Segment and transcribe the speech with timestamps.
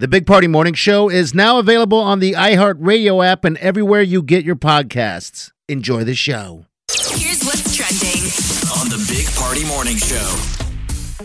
[0.00, 4.22] The Big Party Morning Show is now available on the iHeartRadio app and everywhere you
[4.22, 5.52] get your podcasts.
[5.68, 6.64] Enjoy the show.
[6.88, 8.22] Here's what's trending.
[8.80, 10.38] on the Big Party Morning Show.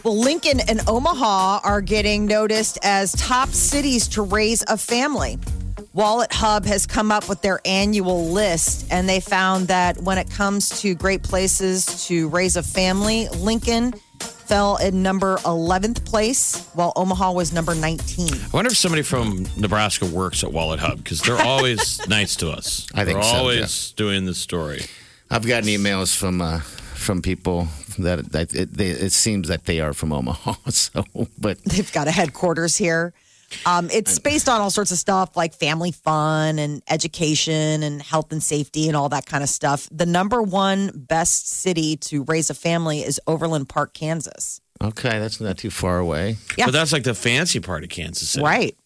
[0.04, 5.40] Well, Lincoln and Omaha are getting noticed as top cities to raise a family.
[5.94, 10.30] Wallet Hub has come up with their annual list, and they found that when it
[10.30, 13.94] comes to great places to raise a family, Lincoln
[14.48, 18.30] fell in number 11th place, while Omaha was number 19.
[18.34, 22.50] I wonder if somebody from Nebraska works at Wallet Hub because they're always nice to
[22.50, 22.88] us.
[22.94, 24.86] I think they're so, always doing the story.
[25.30, 27.68] I've gotten emails from uh, from people
[28.00, 30.56] that, that it, they, it seems that they are from Omaha.
[30.72, 31.04] So,
[31.40, 33.14] but They've got a headquarters here.
[33.66, 38.32] Um, it's based on all sorts of stuff like family fun and education and health
[38.32, 39.88] and safety and all that kind of stuff.
[39.92, 44.62] The number one best city to raise a family is Overland Park, Kansas.
[44.84, 46.38] okay, that's not too far away.
[46.58, 46.66] Yeah.
[46.66, 48.44] But that's like the fancy part of Kansas City.
[48.44, 48.78] Right.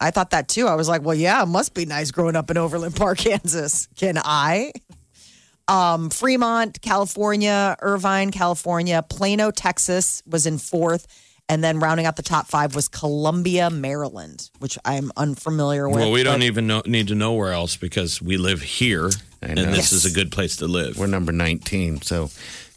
[0.00, 0.66] I thought that too.
[0.66, 3.88] I was like, well, yeah, it must be nice growing up in Overland Park, Kansas.
[3.96, 4.72] Can I?
[5.68, 11.06] Um, Fremont, California, Irvine, California, Plano, Texas was in fourth.
[11.48, 15.98] And then rounding out the top five was Columbia, Maryland, which I'm unfamiliar with.
[15.98, 19.56] Well, we don't even know, need to know where else because we live here, and
[19.58, 19.92] this Yes.
[19.92, 20.98] is a good place to live.
[20.98, 22.02] We're number 19.
[22.02, 22.30] So,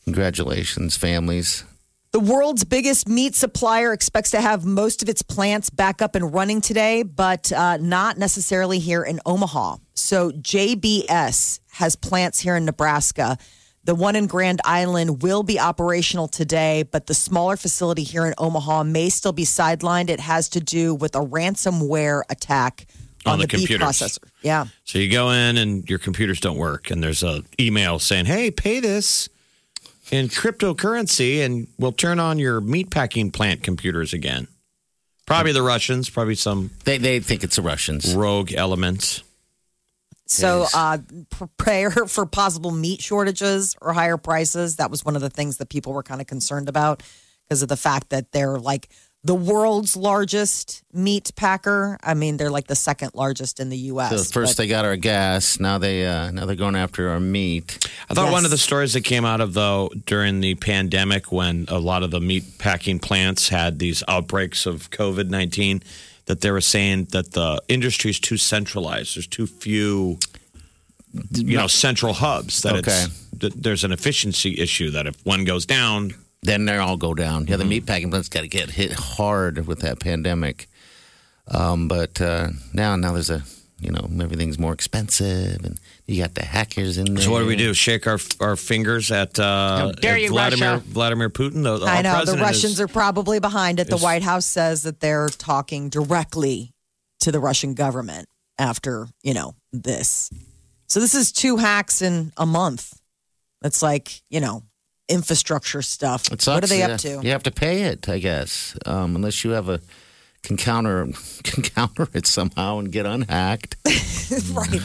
[0.05, 1.63] congratulations, families.
[2.11, 6.31] The world's biggest meat supplier expects to have most of its plants back up and
[6.33, 9.77] running today, but uh, not necessarily here in Omaha.
[9.95, 13.37] So, JBS has plants here in Nebraska.
[13.89, 18.35] The one in Grand Island will be operational today, but the smaller facility here in
[18.37, 20.11] Omaha may still be sidelined.
[20.11, 22.85] It has to do with a ransomware attack
[23.25, 23.87] on, On the beef computers.
[23.87, 24.19] processor.
[24.43, 24.67] Yeah.
[24.83, 28.51] So you go in and your computers don't work, and there's a email saying, "Hey,
[28.51, 29.27] pay this
[30.11, 34.47] in cryptocurrency, and we'll turn on your meatpacking plant computers again."
[35.25, 38.13] Probably the Russians, probably some They they think it's the Russians.
[38.13, 39.23] rogue elements.
[40.29, 44.75] So, uh, prepare for possible meat shortages or higher prices.
[44.75, 47.03] That was one of the things that people were kind of concerned about
[47.47, 48.89] because of the fact that they're like
[49.23, 51.97] the world's largest meat packer.
[52.01, 54.27] I mean, they're like the second largest in the U.S.
[54.27, 55.59] So first they got our gas.
[55.59, 57.89] Now they uh, now they're going after our meat.
[58.09, 61.65] I thought one of the stories that came out of though during the pandemic when
[61.67, 65.83] a lot of the meat packing plants had these outbreaks of COVID nineteen,
[66.29, 69.15] that they were saying that the industry is too centralized.
[69.15, 70.19] There's too few,
[71.31, 72.61] you know, central hubs.
[72.61, 72.91] That Okay.
[73.05, 74.91] it's that there's an efficiency issue.
[74.91, 76.13] That if one goes down,
[76.43, 77.47] Then they all go down.
[77.47, 80.67] Yeah, the meat packing plants got to get hit hard with that pandemic.
[81.47, 83.41] Um, but uh, now now there's a
[83.81, 87.23] you know everything's more expensive and you got the hackers in there.
[87.23, 87.73] so what do we do?
[87.73, 90.83] Shake our our fingers at, uh, dare at you, Vladimir Russia.
[90.87, 91.63] Vladimir Putin?
[91.63, 93.89] The, I know the Russians is- are probably behind it.
[93.89, 96.71] The is- White House says that they're talking directly
[97.21, 100.29] to the Russian government after you know this.
[100.87, 102.93] So this is two hacks in a month.
[103.63, 104.63] It's like you know
[105.07, 106.31] infrastructure stuff.
[106.31, 106.89] It What are they Yeah.
[106.93, 107.19] up to?
[107.23, 109.79] You have to pay it, I guess, um, unless you have a
[110.43, 111.07] can counter
[111.43, 113.75] can counter it somehow and get unhacked.
[114.53, 114.81] right.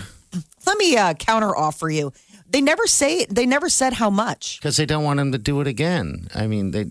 [0.67, 2.13] Let me uh, counter offer you.
[2.49, 5.61] They never say they never said how much, Because they don't want them to do
[5.61, 6.29] it again.
[6.35, 6.87] I mean, they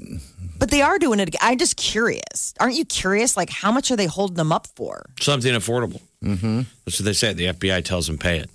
[0.59, 1.29] but they are doing it.
[1.29, 1.39] again.
[1.41, 2.53] I'm just curious.
[2.59, 3.35] Aren't you curious?
[3.37, 5.05] Like, how much are they holding them up for?
[5.19, 6.01] something affordable.
[6.23, 6.61] Mm-hmm.
[6.85, 7.33] That's what they say.
[7.33, 8.49] The FBI tells them pay it.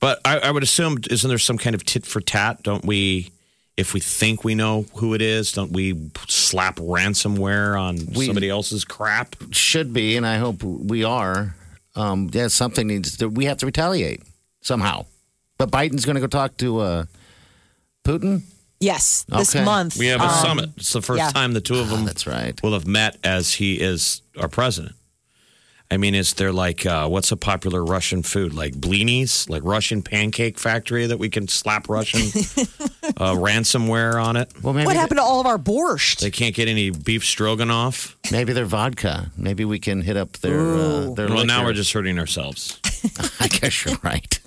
[0.00, 2.62] But I, I would assume, isn't there some kind of tit for tat?
[2.62, 3.30] Don't we,
[3.76, 8.48] if we think we know who it is, don't we slap ransomware on We- somebody
[8.48, 9.36] else's crap?
[9.50, 11.54] should be, and I hope we are.
[11.94, 13.28] Um, yeah, something needs to.
[13.28, 14.22] We have to retaliate
[14.62, 15.06] somehow.
[15.58, 17.04] But Biden's going to go talk to uh,
[18.04, 18.42] Putin.
[18.78, 19.64] Yes, this Okay.
[19.64, 20.70] month We have a um, summit.
[20.76, 21.30] It's the first yeah.
[21.30, 22.62] time the two of them That's right.
[22.62, 24.94] will have met as he is our president.
[25.90, 30.02] I mean, is there like uh, what's a popular Russian food like blinis, like Russian
[30.02, 32.20] pancake factory that we can slap Russian
[33.16, 34.52] uh, ransomware on it?
[34.62, 36.18] Well, maybe What happened to all of our borscht?
[36.20, 38.16] They can't get any beef stroganoff.
[38.32, 39.30] maybe their vodka.
[39.36, 41.28] Maybe we can hit up their uh, their.
[41.28, 42.80] Well, now we're just hurting ourselves.
[43.40, 44.40] I guess you're right.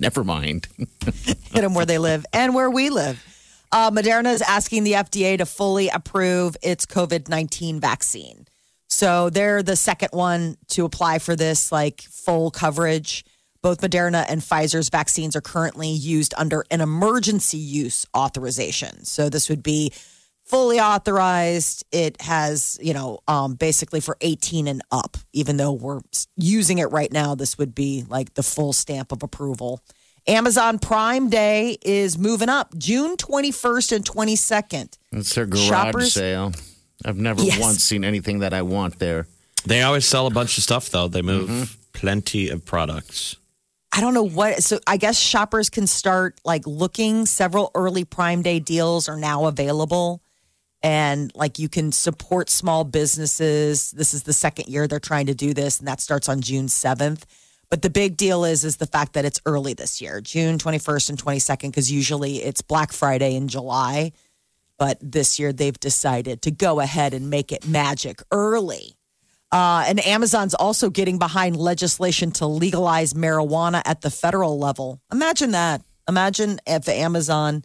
[0.00, 0.68] Never mind.
[0.78, 3.24] hit them where they live and where we live.
[3.72, 8.46] Uh, Moderna is asking the FDA to fully approve its COVID 19 vaccine.
[8.88, 13.24] So they're the second one to apply for this like full coverage.
[13.60, 19.04] Both Moderna and Pfizer's vaccines are currently used under an emergency use authorization.
[19.04, 19.92] So this would be
[20.44, 21.84] fully authorized.
[21.92, 26.00] It has, you know, um, basically for 18 and up, even though we're
[26.36, 29.82] using it right now, this would be like the full stamp of approval.
[30.26, 34.98] Amazon Prime Day is moving up June 21st and 22nd.
[35.12, 36.52] It's their garage Shoppers- sale.
[37.04, 37.58] I've never Yes.
[37.60, 39.26] once seen anything that I want there.
[39.64, 41.08] They always sell a bunch of stuff, though.
[41.08, 41.64] They move mm-hmm.
[41.92, 43.36] plenty of products.
[43.92, 44.62] I don't know what.
[44.62, 47.26] So I guess shoppers can start like looking.
[47.26, 50.22] Several early Prime Day deals are now available,
[50.82, 53.90] and like you can support small businesses.
[53.90, 56.68] This is the second year they're trying to do this, and that starts on June
[56.68, 57.26] seventh.
[57.70, 60.78] But the big deal is is the fact that it's early this year, June twenty
[60.78, 64.12] first and twenty second, because usually it's Black Friday in July.
[64.78, 68.94] But this year they've decided to go ahead and make it magic early.
[69.50, 75.00] Uh, and Amazon's also getting behind legislation to legalize marijuana at the federal level.
[75.10, 75.82] Imagine that.
[76.08, 77.64] Imagine if Amazon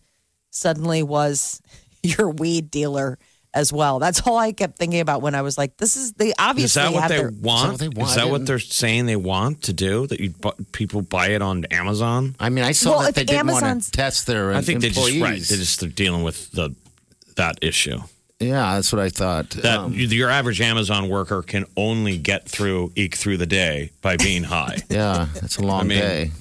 [0.49, 1.61] suddenly was
[2.03, 3.19] your weed dealer
[3.53, 3.99] as well.
[3.99, 6.81] That's all I kept thinking about when I was like, "This is they Is obviously
[6.81, 7.73] that what they their." want?
[7.73, 8.09] Is that what they want?
[8.09, 10.07] Is that what they're saying they want to do?
[10.07, 12.35] That you bu- people buy it on Amazon?
[12.39, 14.87] I mean, I saw Well, that they didn't want to test their I think they
[14.87, 15.13] employees.
[15.13, 15.41] just right.
[15.41, 16.73] They just they're dealing with the
[17.35, 17.99] that issue.
[18.39, 19.49] yeah, that's what I thought.
[19.51, 24.17] That Um, your average Amazon worker can only get through eke through the day by
[24.17, 24.77] being high.
[24.89, 26.31] Yeah, it's a long mean- day.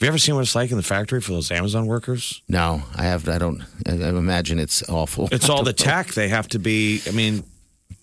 [0.00, 2.40] Have you ever seen what it's like in the factory for those Amazon workers?
[2.48, 3.28] No, I have.
[3.28, 3.62] I don't.
[3.84, 5.28] I, I imagine it's awful.
[5.32, 6.14] It's all the tech.
[6.14, 7.02] They have to be.
[7.08, 7.42] I mean,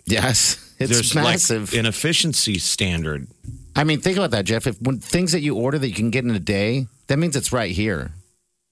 [0.06, 1.72] yes, it's there's massive.
[1.72, 3.28] like an efficiency standard.
[3.78, 4.68] I mean, think about that, Jeff.
[4.68, 7.38] If when things that you order that you can get in a day, that means
[7.38, 8.12] it's right here.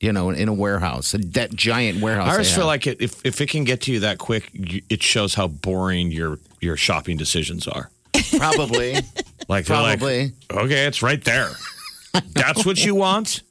[0.03, 2.25] You know, in a warehouse, that giant warehouse.
[2.27, 4.49] I they always feel like it, if if it can get to you that quick,
[4.89, 7.89] it shows how boring your your shopping decisions are.
[8.37, 8.95] probably.
[9.49, 10.31] Like they're like, Probably.
[10.49, 11.49] okay, it's right there.
[12.33, 13.41] That's what you want.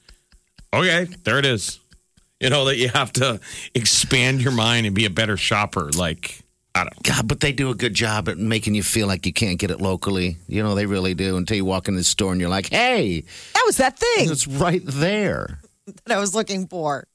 [0.73, 1.81] Okay, there it is.
[2.41, 3.41] You know that you have to
[3.75, 5.91] expand your mind and be a better shopper.
[5.91, 6.43] Like
[6.75, 7.03] I don't.
[7.03, 9.71] God, but they do a good job at making you feel like you can't get
[9.71, 10.39] it locally.
[10.49, 11.37] You know, they really do.
[11.37, 13.23] Until you walk in the store and you're like, "Hey,
[13.55, 15.59] That was that thing it's right there."
[16.07, 17.07] that I was looking for.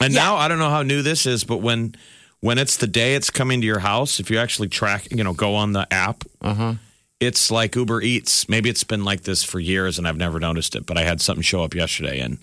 [0.00, 0.20] And Yeah.
[0.20, 1.94] now I don't know how new this is, but when
[2.40, 5.32] when it's the day it's coming to your house, if you actually track, you know,
[5.32, 6.74] go on the app, uh-huh.
[7.18, 8.48] it's like Uber Eats.
[8.48, 11.20] Maybe it's been like this for years and I've never noticed it, but I had
[11.20, 12.38] something show up yesterday and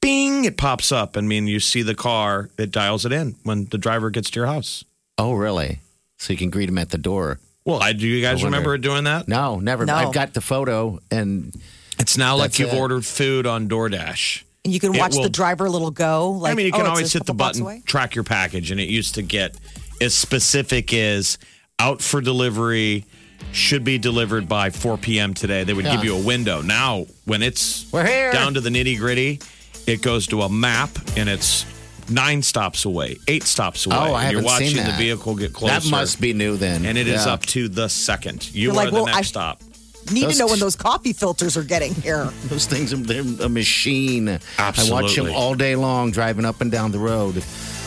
[0.00, 1.16] bing, it pops up.
[1.16, 4.40] I mean, you see the car, it dials it in when the driver gets to
[4.40, 4.84] your house.
[5.16, 5.80] Oh, really?
[6.18, 7.38] So you can greet him at the door.
[7.64, 9.28] Well, I, do you guys I remember doing that?
[9.28, 9.86] No, never.
[9.86, 9.94] No.
[9.94, 11.54] I've got the photo, and
[12.00, 12.78] It's now like you've it.
[12.78, 14.42] ordered food on DoorDash.
[14.64, 16.30] And you can watch will- the driver little go.
[16.30, 17.82] Like, I mean, you oh, can it's always hit the button, away.
[17.84, 19.56] track your package, and it used to get
[20.00, 21.36] as specific as
[21.78, 23.04] out for delivery,
[23.50, 25.34] should be delivered by 4 p.m.
[25.34, 25.64] today.
[25.64, 26.62] They would give you a window.
[26.62, 28.30] Now, when it's We're here.
[28.32, 29.40] down to the nitty gritty,
[29.88, 31.66] it goes to a map and it's
[32.08, 33.96] nine stops away, eight stops away.
[33.98, 35.80] oh, I and you're watching seen the vehicle get closer.
[35.80, 36.86] That must be new then.
[36.86, 37.32] And it is Yeah.
[37.32, 38.48] up to the second.
[38.54, 39.60] You You're are like, the well, next I- stop.
[40.10, 42.24] Need Those- to know when those coffee filters are getting here.
[42.46, 44.28] Those things are they're a machine.
[44.28, 45.34] I watch them Absolutely.
[45.34, 47.42] all day long driving up and down the road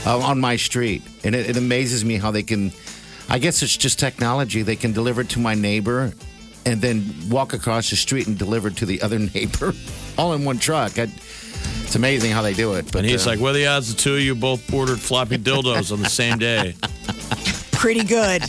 [0.06, 2.71] uh, on my street, and it, it amazes me how they can.
[3.27, 4.62] I guess it's just technology.
[4.62, 6.13] They can deliver it to my neighbor,
[6.65, 9.73] and then walk across the street and deliver it to the other neighbor,
[10.18, 10.97] all in one truck.
[10.97, 11.09] I,
[11.83, 12.85] it's amazing how they do it.
[12.92, 15.37] But And he's uh, like, well, the odds the two of you both ordered floppy
[15.37, 16.75] dildos on the same day.
[17.71, 18.42] Pretty good.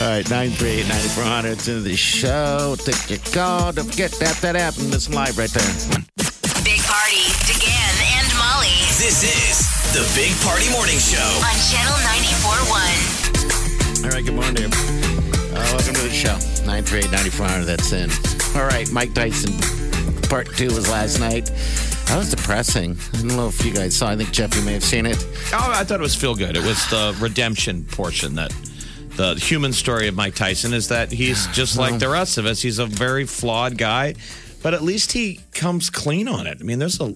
[0.00, 1.52] All right, 938 9400.
[1.52, 2.74] It's into the show.
[2.80, 3.70] Take your call.
[3.72, 5.72] Don't forget that that app and listen live right there.
[6.64, 9.60] Big Party, DeGan and Molly This is
[9.92, 11.20] the Big Party Morning Show.
[11.20, 12.00] on Channel
[14.00, 14.04] 94.1.
[14.04, 14.68] All right, good morning, dear.
[14.72, 16.32] Uh, welcome to the show.
[16.64, 17.64] 938 9400.
[17.68, 18.08] That's in.
[18.56, 19.52] All right, Mike Tyson.
[20.30, 21.52] Part two was last night.
[22.08, 22.96] That was depressing.
[23.12, 24.08] I don't know if you guys saw.
[24.08, 25.22] I think Jeff, you may have seen it.
[25.52, 26.56] Oh, I thought it was feel good.
[26.56, 28.50] It was the redemption portion that
[29.20, 32.62] the human story of Mike Tyson is that he's just like the rest of us.
[32.62, 34.14] He's a very flawed guy,
[34.62, 36.58] but at least he comes clean on it.
[36.60, 37.14] I mean, there's a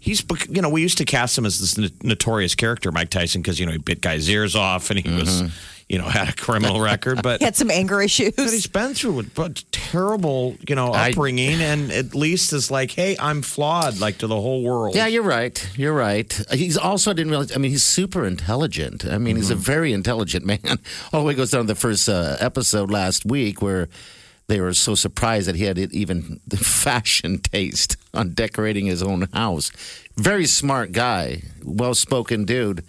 [0.00, 3.58] he's you know we used to cast him as this notorious character, Mike Tyson, because
[3.58, 5.48] you know he bit guys' ears off and he was mm-hmm.
[5.90, 7.40] You know had a criminal record, but.
[7.40, 8.32] He had some anger issues.
[8.36, 12.70] But he's been through a a terrible, you know, I- upbringing, and at least is
[12.70, 14.94] like, hey, I'm flawed, like to the whole world.
[14.94, 15.56] Yeah, you're right.
[15.76, 16.30] You're right.
[16.52, 17.56] He's also I didn't realize.
[17.56, 19.04] I mean, he's super intelligent.
[19.04, 20.60] I mean, he's a very intelligent man.
[21.12, 23.88] All the way goes down to the first uh, episode last week where
[24.46, 29.22] they were so surprised that he had even the fashion taste on decorating his own
[29.32, 29.72] house.
[30.16, 32.84] Very smart guy, well spoken dude.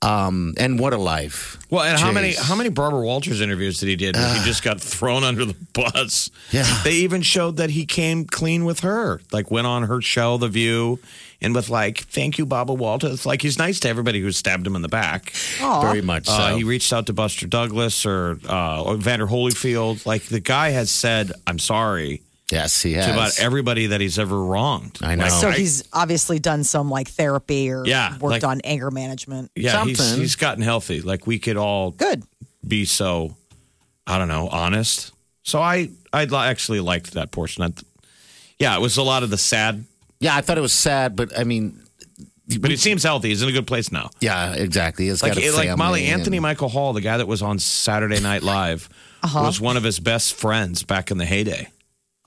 [0.00, 1.58] Um, and what a life.
[1.70, 4.14] Well, and how many how many Barbara Walters interviews did he did?
[4.14, 6.30] where he just got thrown under the bus.
[6.52, 6.82] Yeah.
[6.84, 9.20] They even showed that he came clean with her.
[9.32, 11.00] Like went on her show, The View,
[11.42, 14.76] and with like, "Thank you, Barbara Walters." Like he's nice to everybody who stabbed him
[14.76, 15.32] in the back.
[15.58, 16.32] Very much so.
[16.32, 20.06] Uh, he reached out to Buster Douglas or uh, or Evander Holyfield.
[20.06, 23.06] Like the guy has said, "I'm sorry." Yes, he has.
[23.06, 24.98] To about everybody that he's ever wronged.
[25.02, 25.24] I know.
[25.24, 28.90] Like, So I- he's obviously done some like therapy or Yeah, worked like- on anger
[28.90, 29.50] management.
[29.54, 30.20] yeah, he's, something.
[30.20, 31.00] he's gotten healthy.
[31.02, 32.22] Like we could all Good.
[32.66, 33.36] be so
[34.06, 35.12] I don't know honest.
[35.42, 37.62] So I I li- actually liked that portion.
[37.64, 37.72] I,
[38.58, 39.84] yeah, it was a lot of the sad,
[40.20, 41.80] yeah, I thought it was sad, but I mean,
[42.58, 43.28] but he seems healthy.
[43.28, 44.08] He's in a good place now.
[44.20, 45.08] yeah, exactly.
[45.08, 47.42] It's Like got a like Molly family Anthony and- Michael Hall, the guy that was
[47.42, 48.88] on Saturday Night Live,
[49.22, 49.42] uh-huh.
[49.44, 51.68] was one of his best friends back in the heyday.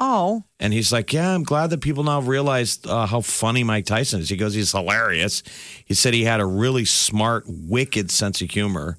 [0.04, 3.86] Oh, And he's like, Yeah, I'm glad that people now realize uh, how funny Mike
[3.86, 4.30] Tyson is.
[4.30, 5.44] He goes, He's hilarious.
[5.86, 8.98] He said he had a really smart, wicked sense of humor.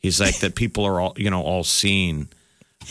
[0.00, 2.28] He's like, that people are all, you know, all seeing.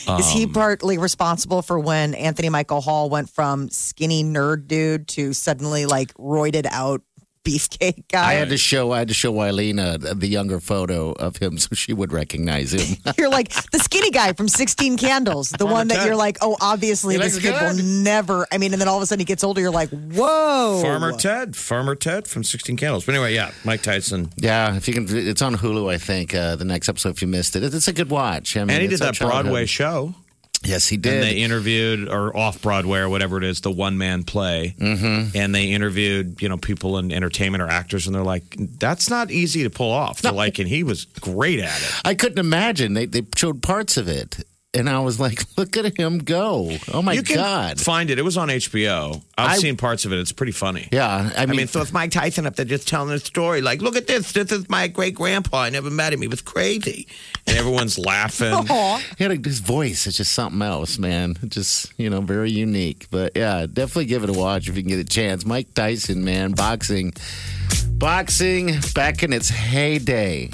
[0.07, 5.07] is he Um, partly responsible for when Anthony Michael Hall went from skinny nerd dude
[5.09, 7.01] to suddenly like roided out
[7.43, 8.29] beefcake guy?
[8.31, 11.57] I had to show I had to show Eileen uh, the younger photo of him
[11.57, 12.97] so she would recognize him.
[13.17, 17.15] You're like the skinny guy from 16 Candles, the one that you're like, oh, obviously
[17.15, 18.45] He this looks kid will never.
[18.51, 19.61] I mean, and then all of a sudden he gets older.
[19.61, 23.05] You're like, whoa, Farmer Ted, Farmer Ted from 16 Candles.
[23.05, 24.29] But anyway, yeah, Mike Tyson.
[24.37, 25.91] yeah, if you can, it's on Hulu.
[25.91, 27.09] I think uh, the next episode.
[27.09, 28.57] If you missed it, it's a good watch.
[28.57, 29.69] I mean, And he it's did our that Broadway childhood.
[29.69, 30.15] show.
[30.63, 31.13] Yes, he did.
[31.13, 34.75] And they interviewed, or off Broadway, or whatever it is, the one man play.
[34.77, 35.37] Mm-hmm.
[35.37, 38.43] And they interviewed, you know, people in entertainment or actors, and they're like,
[38.77, 40.21] that's not easy to pull off.
[40.21, 42.01] They're like, and he was great at it.
[42.03, 42.93] I couldn't imagine.
[42.93, 46.77] They they showed parts of it, and I was like, "Look at him go!
[46.93, 48.19] Oh my you can god!" find it.
[48.19, 49.21] It was on HBO.
[49.37, 50.19] I've I- seen parts of it.
[50.19, 50.87] It's pretty funny.
[50.91, 53.61] Yeah, I I mean, mean, so it's Mike Tyson up there just telling a story.
[53.61, 54.31] Like, look at this.
[54.31, 55.61] This is my great grandpa.
[55.63, 56.21] I never met him.
[56.21, 57.07] He was crazy.
[57.47, 58.53] And everyone's laughing.
[59.17, 61.35] he had a, his voice It's just something else, man.
[61.47, 63.07] Just you know, very unique.
[63.09, 65.45] But yeah, definitely give it a watch if you can get a chance.
[65.45, 67.13] Mike Tyson, man, boxing,
[67.93, 70.49] boxing back in its heyday.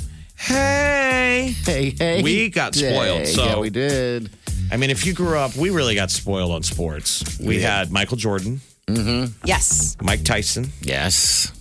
[0.46, 1.56] Hey.
[1.66, 3.25] Hey, hey, We got spoiled, day.
[3.25, 4.30] so- yeah, we did.
[4.72, 7.40] I mean, if you grew up, we really got spoiled on sports.
[7.40, 9.34] We had Michael Jordan, Mm-hmm.
[9.48, 9.98] Yes.
[10.04, 11.52] Mike Tyson, Yes,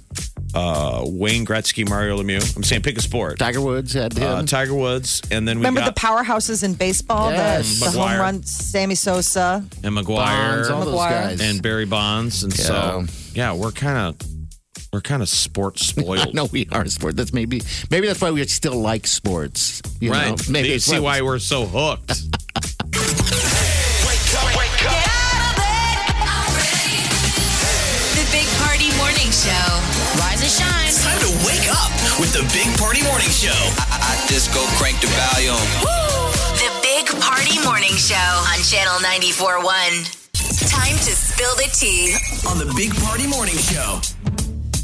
[0.54, 2.54] uh, Wayne Gretzky, Mario Lemieux.
[2.54, 3.38] I'm saying pick a sport.
[3.38, 4.22] Tiger Woods had him.
[4.30, 7.30] Uh, Tiger Woods, and then we Remember got the powerhouses in baseball?
[7.32, 7.80] Yes.
[7.80, 9.64] The, the home run, Sammy Sosa.
[9.82, 11.08] and Bonds, McGwire all those McGwire.
[11.30, 11.40] guys.
[11.40, 14.16] and Barry Bonds, and so yeah, we're kind of
[14.94, 16.32] we're kind of sports spoiled.
[16.34, 17.16] no, we are sport.
[17.16, 17.60] That's maybe
[17.90, 19.82] maybe that's why we still like sports.
[20.00, 20.30] You Right.
[20.30, 20.36] Know?
[20.48, 22.10] Maybe you see why we're so hooked.
[24.06, 25.02] Wake up, wake up.
[28.14, 29.66] The Big Party Morning Show.
[30.22, 30.94] Rise and shine.
[31.02, 31.90] Time to wake up
[32.22, 33.58] with the Big Party Morning Show.
[33.90, 35.58] I just go crank the volume.
[36.62, 40.22] The Big Party Morning Show on Channel 94.1.
[40.70, 42.14] Time to spill the tea.
[42.48, 44.00] On the Big Party Morning Show.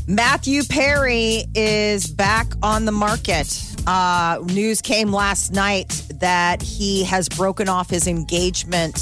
[0.06, 3.62] Matthew Perry is back on the market.
[3.86, 8.98] Uh, news came last night that he has broken off his engagement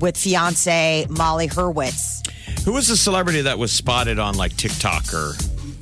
[0.00, 2.26] with fiance Molly Hurwitz.
[2.64, 5.32] Who was the celebrity that was spotted on like TikTok or?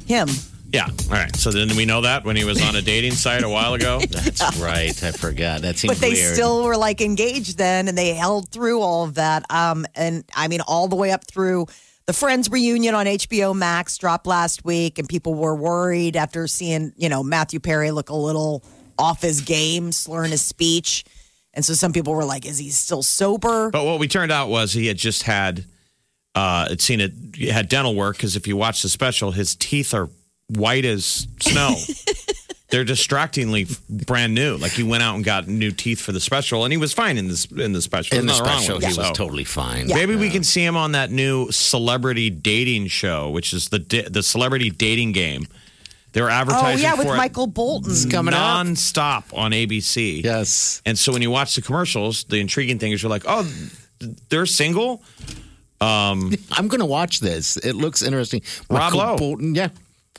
[0.06, 0.28] Him.
[0.72, 0.86] Yeah.
[0.86, 1.34] All right.
[1.36, 4.00] So then we know that when he was on a dating site a while ago.
[4.10, 5.02] That's right.
[5.02, 5.62] I forgot.
[5.62, 6.34] That seems But they weird.
[6.34, 9.44] still were like engaged then and they held through all of that.
[9.50, 11.66] Um, and I mean, all the way up through
[12.10, 16.92] the Friends reunion on HBO Max dropped last week, and people were worried after seeing,
[16.96, 18.64] you know, Matthew Perry look a little
[18.98, 21.04] off his game, slurring his speech.
[21.54, 23.70] And so some people were like, is he still sober?
[23.70, 25.64] But what we turned out was he had just had,
[26.34, 27.12] uh, had seen it,
[27.48, 30.08] had dental work because if you watch the special, his teeth are
[30.48, 31.76] white as snow.
[32.70, 34.56] They're distractingly brand new.
[34.56, 37.18] Like he went out and got new teeth for the special, and he was fine
[37.18, 38.16] in this in the special.
[38.16, 38.96] in the There's nothing wrong special, with he it.
[38.98, 39.88] was So totally fine.
[39.88, 43.78] Maybe we can see him on that new celebrity dating show, which is the
[44.10, 45.46] the celebrity dating game.
[46.12, 46.84] They were advertising.
[46.84, 48.10] oh, yeah, with for it Michael Bolton.
[48.10, 48.40] coming up.
[48.66, 50.24] nonstop on ABC.
[50.24, 50.82] Yes.
[50.84, 53.48] And so when you watch the commercials, the intriguing thing is you're like, oh,
[54.28, 55.04] they're single.
[55.80, 57.56] Um, I'm going to watch this.
[57.58, 58.42] It looks interesting.
[58.68, 59.16] Rob Michael Lowe.
[59.18, 59.68] Bolton, yeah.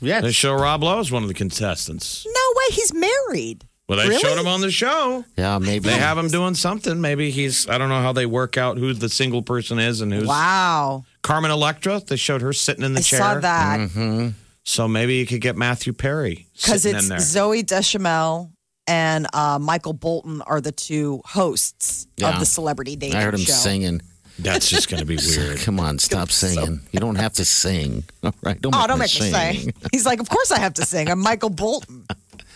[0.02, 0.20] Yeah.
[0.20, 2.26] They show Rob Lowe as one of the contestants.
[2.26, 3.64] No way, he's married.
[3.88, 4.20] Well, they Really?
[4.20, 5.24] showed him on the show.
[5.36, 5.88] Yeah, maybe.
[5.88, 7.00] They have him doing something.
[7.00, 10.12] Maybe he's, I don't know how they work out who the single person is and
[10.12, 11.04] who's Wow.
[11.22, 12.00] Carmen Electra.
[12.00, 13.18] They showed her sitting in the I chair.
[13.20, 14.28] saw that Mm-hmm.
[14.64, 17.18] So maybe you could get Matthew Perry because it's in there.
[17.18, 18.52] Zooey Deschanel
[18.86, 22.30] and uh, Michael Bolton are the two hosts Yeah.
[22.32, 23.52] of the celebrity dating I heard him show.
[23.52, 24.00] singing.
[24.38, 25.58] That's just going to be weird.
[25.60, 26.80] Come on, stop singing.
[26.90, 28.04] You don't have to sing.
[28.24, 28.60] All right.
[28.60, 29.72] Don't Oh, make don't me make me sing.
[29.92, 31.08] He's like, of course I have to sing.
[31.10, 32.06] I'm Michael Bolton.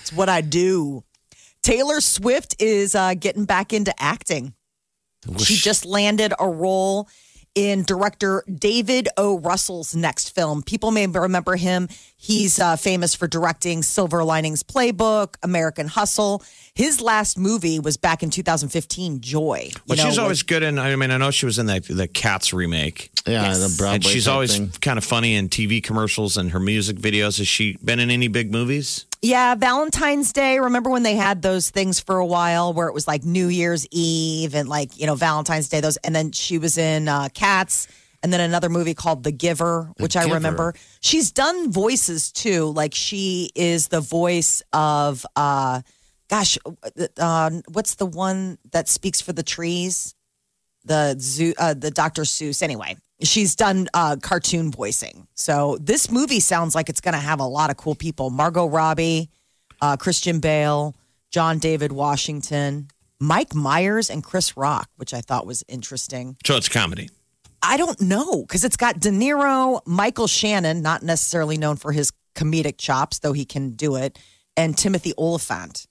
[0.00, 1.04] It's what I do.
[1.62, 4.54] Taylor Swift is uh, getting back into acting.
[5.38, 7.08] She just landed a role
[7.56, 9.38] in director David O.
[9.40, 10.62] Russell's next film.
[10.62, 11.88] People may remember him.
[12.16, 16.42] He's uh, famous for directing Silver Linings Playbook, American Hustle.
[16.74, 19.70] His last movie was back in 2015, Joy.
[19.72, 20.78] You Well, know, she's always good in.
[20.78, 23.58] I mean, I know she was in that the Cats remake, Yeah, Yes.
[23.60, 23.94] the Broadway.
[23.96, 24.70] and she's always thing.
[24.82, 27.38] kind of funny in TV commercials and her music videos.
[27.38, 29.06] Has she been in any big movies?
[29.26, 30.60] Yeah, Valentine's Day.
[30.60, 33.84] Remember when they had those things for a while where it was like New Year's
[33.90, 35.96] Eve and like, you know, Valentine's Day, those.
[35.96, 37.88] And then she was in uh, Cats
[38.22, 40.34] and then another movie called The Giver, which I Giver.
[40.36, 40.74] remember.
[41.00, 42.66] She's done voices too.
[42.66, 45.82] Like she is the voice of, uh,
[46.30, 46.56] gosh,
[47.18, 50.14] uh, what's the one that speaks for the trees?
[50.84, 52.22] The zoo, uh, the Dr.
[52.22, 52.62] Seuss.
[52.62, 55.26] Anyway, she's done uh, cartoon voicing.
[55.34, 58.66] So this movie sounds like it's going to have a lot of cool people: Margot
[58.66, 59.30] Robbie,
[59.80, 60.94] uh, Christian Bale,
[61.30, 62.88] John David Washington,
[63.20, 66.36] Mike Myers, and Chris Rock, which I thought was interesting.
[66.46, 67.10] So it's comedy.
[67.62, 72.12] I don't know because it's got De Niro, Michael Shannon, not necessarily known for his
[72.34, 74.18] comedic chops, though he can do it,
[74.56, 75.86] and Timothy Olyphant.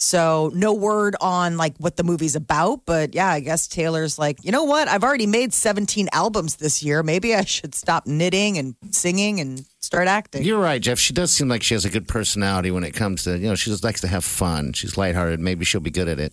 [0.00, 4.44] So no word on like what the movie's about, but yeah, I guess Taylor's like,
[4.44, 4.86] you know what?
[4.86, 7.02] I've already made 17 albums this year.
[7.02, 10.44] Maybe I should stop knitting and singing and start acting.
[10.44, 11.00] You're right, Jeff.
[11.00, 13.56] She does seem like she has a good personality when it comes to, you know,
[13.56, 14.72] she just likes to have fun.
[14.72, 15.40] She's lighthearted.
[15.40, 16.32] Maybe she'll be good at it.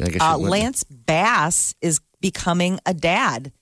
[0.00, 0.36] I guess uh.
[0.36, 3.52] Lance Bass is becoming a dad.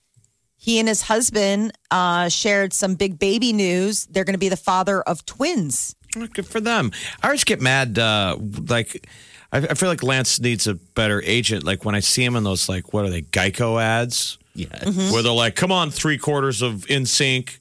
[0.55, 4.07] He and his husband uh, shared some big baby news.
[4.07, 5.95] They're going to be the father of twins.
[6.33, 6.91] Good for them.
[7.21, 7.99] I always get mad.
[7.99, 9.07] Uh, like,
[9.51, 11.63] I, I feel like Lance needs a better agent.
[11.63, 14.37] Like when I see him in those, like, what are they, Geico ads?
[14.53, 14.71] Yes.
[14.83, 15.13] Mm-hmm.
[15.13, 17.59] Where they're like, "Come on, three quarters of NSYNC,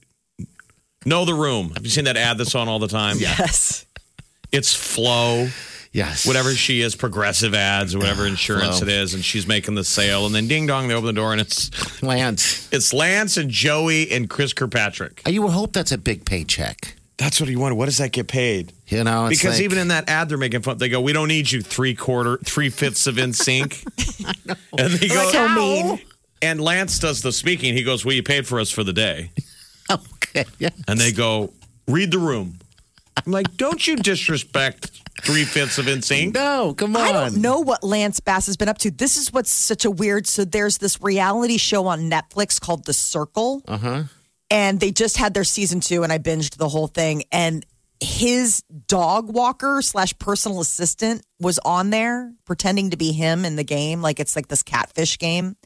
[1.05, 3.17] know the room." Have you seen that ad that's on all the time?
[3.19, 3.85] Yes.
[4.53, 5.49] It's Flo,
[5.93, 6.25] Yes.
[6.25, 8.87] whatever she is, progressive ads or whatever insurance Flo.
[8.89, 11.33] it is, and she's making the sale, and then ding dong, they open the door,
[11.33, 12.69] and it's Lance.
[12.73, 15.21] it's Lance and Joey and Chris Kirkpatrick.
[15.29, 16.95] You would hope that's a big paycheck.
[17.19, 17.77] That's what he wanted.
[17.77, 18.73] What does that get paid?
[18.89, 20.77] You know, it's because like- even in that ad, they're making fun.
[20.79, 23.85] They go, "We don't need you three quarter, three fifths of NSYNC,"
[24.79, 26.01] and they go, so mean.
[26.43, 27.73] And Lance does the speaking.
[27.75, 29.31] He goes, "Well, you paid for us for the day,"
[29.91, 30.45] Okay.
[30.59, 30.69] Yeah.
[30.89, 31.53] and they go,
[31.89, 32.59] "Read the room."
[33.25, 34.91] I'm like, "Don't you disrespect
[35.23, 37.03] three fifths of in sync?" No, come on.
[37.03, 38.91] I don't know what Lance Bass has been up to.
[38.91, 40.27] This is what's such a weird.
[40.27, 43.63] So there's this reality show on Netflix called The Circle.
[43.67, 44.03] Uh huh.
[44.51, 47.25] And they just had their season two, and I binged the whole thing.
[47.33, 47.67] And
[48.01, 53.65] his dog walker slash personal assistant was on there pretending to be him in the
[53.65, 54.03] game.
[54.03, 55.57] Like it's like this catfish game.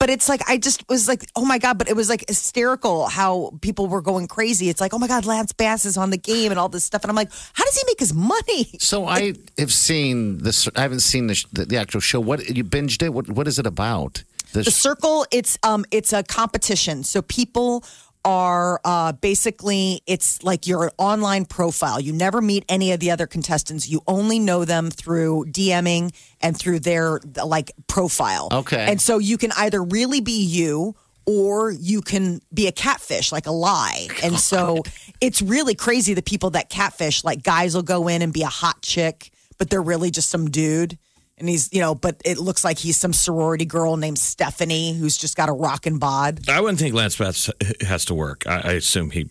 [0.00, 1.78] But it's like I just was like, oh my god!
[1.78, 4.68] But it was like hysterical how people were going crazy.
[4.68, 7.02] It's like, oh my god, Lance Bass is on the game and all this stuff,
[7.04, 8.68] and I'm like, how does he make his money?
[8.80, 10.68] So I have seen this.
[10.76, 12.20] I haven't seen the, the, the actual show.
[12.20, 13.14] What you binged it?
[13.14, 14.24] What What is it about?
[14.52, 17.02] The The circle, it's um, it's a competition.
[17.04, 17.82] So people
[18.24, 22.00] are uh, basically it's like your online profile.
[22.00, 23.88] You never meet any of the other contestants.
[23.88, 28.48] You only know them through DMing and through their like profile.
[28.50, 28.86] Okay.
[28.88, 30.96] and so you can either really be you.
[31.26, 34.08] Or you can be a catfish, like a lie.
[34.22, 34.82] And so
[35.22, 38.46] it's really crazy the people that catfish, like guys will go in and be a
[38.48, 40.98] hot chick, but they're really just some dude.
[41.36, 45.16] And he's, you know, but it looks like he's some sorority girl named Stephanie who's
[45.16, 46.48] just got a rockin' bod.
[46.48, 48.46] I wouldn't think Lance Bass has to work.
[48.46, 49.28] I, I assume he,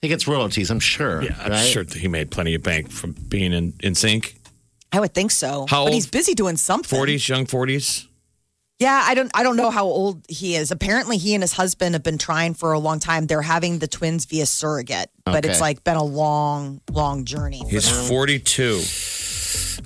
[0.00, 0.70] he gets royalties.
[0.70, 1.22] I'm sure.
[1.22, 1.66] yeah, I'm right?
[1.66, 4.34] sure that he made plenty of bank from being in NSYNC.
[4.92, 5.66] I would think so.
[5.68, 5.94] How but old?
[5.94, 6.96] he's busy doing something.
[6.96, 8.06] Forties, young forties.
[8.80, 10.70] Yeah, I don't I don't know how old he is.
[10.70, 13.26] Apparently he and his husband have been trying for a long time.
[13.26, 17.60] They're having the twins via surrogate, but it's like been a long, long journey.
[17.60, 18.80] for He's forty-two.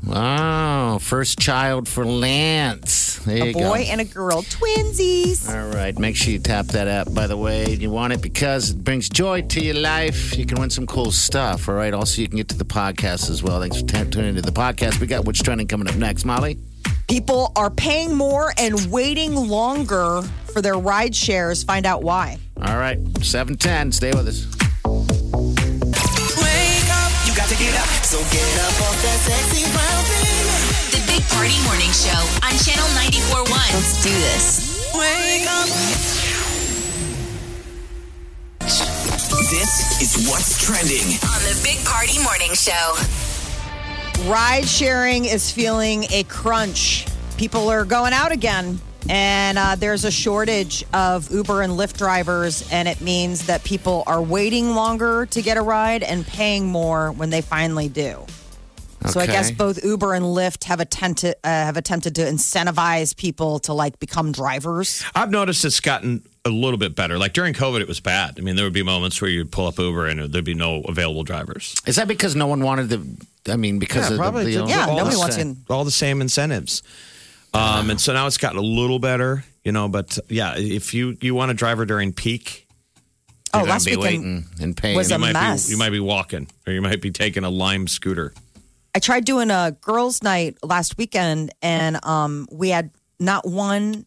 [0.07, 0.99] Wow.
[1.01, 3.19] First child for Lance.
[3.25, 3.75] There a boy go.
[3.75, 5.49] and a girl, twinsies.
[5.49, 5.99] All right.
[5.99, 7.73] Make sure you tap that app, by the way.
[7.75, 10.37] You want it because it brings joy to your life.
[10.37, 11.69] You can win some cool stuff.
[11.69, 11.95] All right.
[11.95, 13.61] Also, you can get to the podcast as well.
[13.61, 15.01] Thanks for t- tuning into the podcast.
[15.01, 16.59] We got What's Trending coming up next, Molly.
[17.09, 20.23] People are paying more and waiting longer
[20.53, 21.63] for their ride shares.
[21.63, 22.39] Find out why.
[22.63, 22.99] All right.
[23.23, 23.93] 710.
[23.93, 24.54] Stay with us.
[27.65, 27.89] Get up.
[28.05, 30.37] So get up off that sexy brown thing.
[30.93, 33.49] The Big Party Morning Show on Channel 94.1.
[33.73, 34.93] Let's do this.
[34.93, 35.69] Wake up.
[39.51, 41.17] This is what's trending.
[41.33, 42.97] On the Big Party Morning Show.
[44.29, 47.07] Ride sharing is feeling a crunch.
[47.39, 52.69] People are going out again, and uh, there's a shortage of Uber and Lyft drivers,
[52.73, 57.13] and it means that people are waiting longer to get a ride and paying more
[57.13, 58.25] when they finally do.
[59.11, 63.59] So I guess both Uber and Lyft have attempted uh, have attempted to incentivize people
[63.61, 65.05] to like become drivers.
[65.15, 67.19] I've noticed it's gotten a little bit better.
[67.19, 68.37] Like during COVID, it was bad.
[68.39, 70.81] I mean, there would be moments where you'd pull up Uber and there'd be no
[70.89, 71.75] available drivers.
[71.87, 73.53] Is that because no one wanted to?
[73.53, 75.91] I mean, because of the, the Yeah, all nobody the wants same- to- all the
[75.91, 76.83] same incentives.
[77.55, 79.89] Um, and so now it's gotten a little better, you know.
[79.89, 82.67] But yeah, if you you want a driver during peak,
[83.53, 84.97] Oh, You're last be weekend waiting and paying.
[84.97, 85.67] was you a might mess.
[85.67, 88.35] be you might be walking or you might be taking a Lime scooter.
[88.97, 92.91] I tried doing a girls' night last weekend, and um, we had
[93.21, 94.07] not one,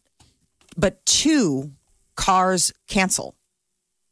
[0.76, 1.72] but two
[2.14, 3.34] cars cancel.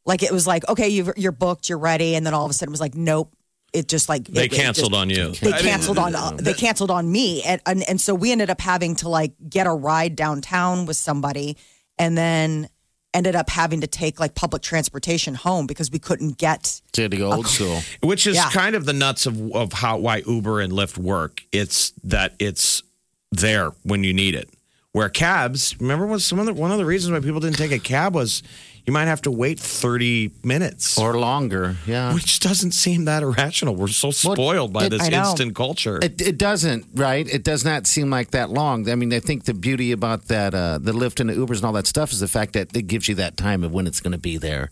[0.05, 2.53] Like it was like, okay, you've, you're booked, you're ready, and then all of a
[2.53, 3.31] sudden it was like, nope.
[3.73, 5.31] It just like They it- it canceled just- on you.
[5.33, 8.61] They canceled on uh, they canceled on me, and, and and so we ended up
[8.61, 11.57] having to like get a ride downtown with somebody,
[11.99, 12.69] and then
[13.13, 17.21] ended up having to take like public transportation home because we couldn't get to the
[17.23, 17.81] old school.
[18.01, 18.49] which is Yeah.
[18.51, 21.41] kind of the nuts of of how why Uber and Lyft work.
[21.51, 22.83] It's that it's
[23.31, 24.49] there when you need it.
[24.93, 27.71] Where cabs, remember, was some of the, one of the reasons why people didn't take
[27.71, 28.41] a cab was
[28.87, 31.75] you might have to wait thirty minutes, or longer.
[31.85, 32.13] Yeah.
[32.13, 33.75] which doesn't seem that irrational.
[33.75, 35.99] We're so spoiled by it- this instant culture.
[36.01, 37.27] It, it doesn't, right?
[37.27, 38.89] It does not seem like that long.
[38.89, 41.65] I mean, I think the beauty about that, uh, the Lyft and the Ubers and
[41.65, 43.99] all that stuff is the fact that it gives you that time of when it's
[43.99, 44.71] going to be there.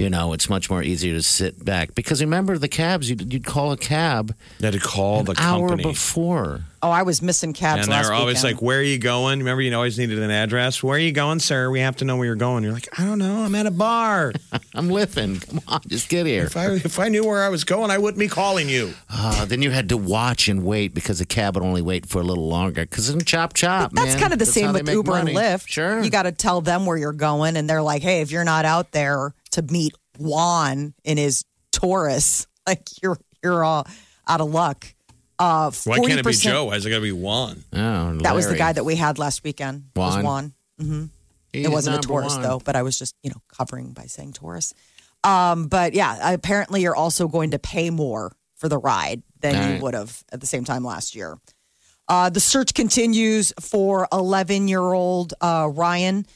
[0.00, 3.10] You know, it's much more easier to sit back because remember the cabs.
[3.10, 6.62] You'd, you'd call a cab you had to call the an hour before.
[6.82, 8.54] oh I was missing cabs And they're always weekend.
[8.56, 10.82] like, "Where are you going?" Remember, you always needed an address.
[10.82, 11.68] Where are you going, sir?
[11.70, 12.64] We have to know where you're going.
[12.64, 13.42] You're like, "I don't know.
[13.44, 14.32] I'm at a bar.
[14.74, 15.40] I'm living.
[15.40, 16.44] Come on, just get here.
[16.44, 19.44] if I if I knew where I was going, I wouldn't be calling you." Uh,
[19.44, 22.24] then you had to watch and wait because the cab would only wait for a
[22.24, 22.82] little longer.
[22.86, 24.18] Because in chop chop, That's man.
[24.18, 25.34] kind of the That's same with Uber money.
[25.34, 25.68] and Lyft.
[25.68, 28.44] Sure, You got to tell them where you're going, and they're like, hey, if you're
[28.44, 33.86] not out there to meet Juan in his Taurus, like you're you're all
[34.28, 34.86] out of luck.
[35.38, 36.66] Uh, Why can't it be Joe?
[36.66, 37.64] Why is it got to be Juan?
[37.72, 38.58] Oh, That was the Larry.
[38.58, 39.84] guy that we had last weekend.
[39.96, 40.52] Was Juan?
[40.78, 41.10] Juan.
[41.52, 42.42] He's it wasn't a number Taurus one.
[42.42, 44.74] though, but I was just you know covering by saying Taurus.
[45.24, 49.74] Um, but yeah, apparently you're also going to pay more for the ride than All
[49.76, 51.38] you would have at the same time last year.
[52.08, 56.26] Uh, the search continues for 11 year old uh, Ryan.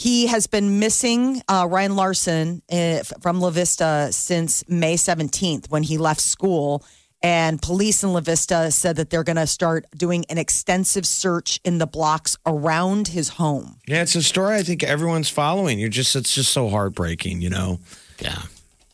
[0.00, 5.82] He has been missing, uh, Ryan Larson, uh, from La Vista since May 17th when
[5.82, 6.82] he left school.
[7.22, 11.60] And police in La Vista said that they're going to start doing an extensive search
[11.64, 13.76] in the blocks around his home.
[13.86, 15.78] Yeah, it's a story I think everyone's following.
[15.78, 17.78] You're just it's just so heartbreaking, you know.
[18.22, 18.40] Yeah.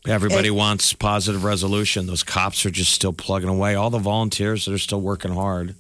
[0.08, 2.08] Everybody wants positive resolution.
[2.08, 3.76] Those cops are just still plugging away.
[3.76, 5.76] All the volunteers that are still working hard.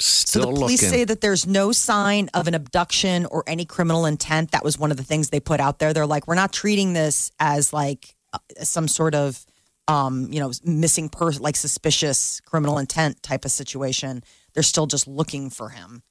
[0.00, 0.98] Still so the police looking.
[0.98, 4.52] say that there's no sign of an abduction or any criminal intent.
[4.52, 5.92] That was one of the things they put out there.
[5.92, 9.44] They're like, we're not treating this as like uh, some sort of,
[9.88, 14.22] um, you know, missing person, like suspicious criminal intent type of situation.
[14.54, 16.02] They're still just looking for him.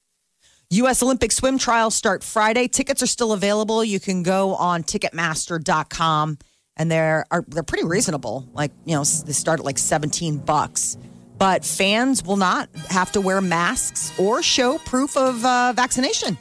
[0.71, 1.02] U.S.
[1.02, 2.67] Olympic swim trials start Friday.
[2.67, 3.86] Tickets are still available.
[3.86, 6.38] You can go on Ticketmaster.com,
[6.76, 8.50] and they're are they're pretty reasonable.
[8.54, 10.97] Like you know, they start at like seventeen bucks.
[11.38, 16.38] But fans will not have to wear masks or show proof of uh, vaccination.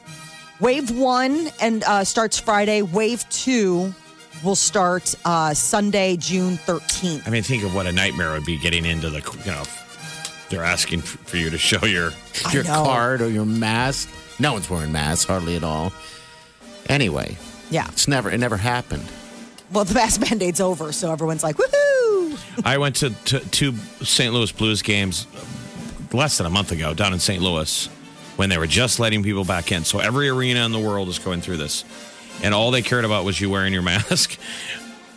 [0.59, 2.81] Wave one and uh, starts Friday.
[2.81, 3.93] Wave two
[4.43, 7.27] will start uh, Sunday, June thirteenth.
[7.27, 9.63] I mean, think of what a nightmare it would be getting into the you know.
[10.49, 12.11] They're asking for you to show your
[12.51, 12.83] your know.
[12.85, 14.09] card or your mask.
[14.39, 15.91] No one's wearing masks hardly at all.
[16.87, 17.35] Anyway,
[17.69, 17.87] Yeah.
[17.89, 19.05] it's never it never happened.
[19.71, 21.96] Well, the mask mandate's over, so everyone's like, "Woohoo!"
[22.63, 24.33] I went to, to two St.
[24.33, 25.27] Louis Blues games
[26.13, 27.41] less than a month ago down in St.
[27.41, 27.87] Louis
[28.35, 29.83] when they were just letting people back in.
[29.83, 31.83] So every arena in the world is going through this.
[32.43, 34.37] And all they cared about was you wearing your mask.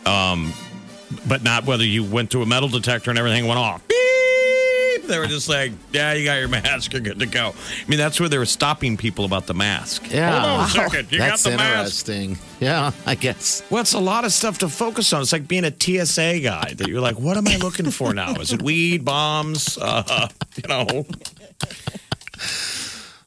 [0.05, 0.53] Um,
[1.27, 3.87] but not whether you went through a metal detector and everything went off.
[3.87, 4.10] Beep!
[5.11, 6.93] They were just like, yeah, you got your mask.
[6.93, 7.49] You're good to go.
[7.49, 10.09] I mean, that's where they were stopping people about the mask.
[10.09, 10.39] Yeah.
[10.39, 11.11] Hold on a second.
[11.11, 12.07] You That's got the mask.
[12.07, 12.37] interesting.
[12.61, 13.61] Yeah, I guess.
[13.69, 15.21] Well, it's a lot of stuff to focus on.
[15.21, 18.35] It's like being a TSA guy that you're like, what am I looking for now?
[18.35, 19.77] Is it weed, bombs?
[19.77, 21.05] Uh, you know,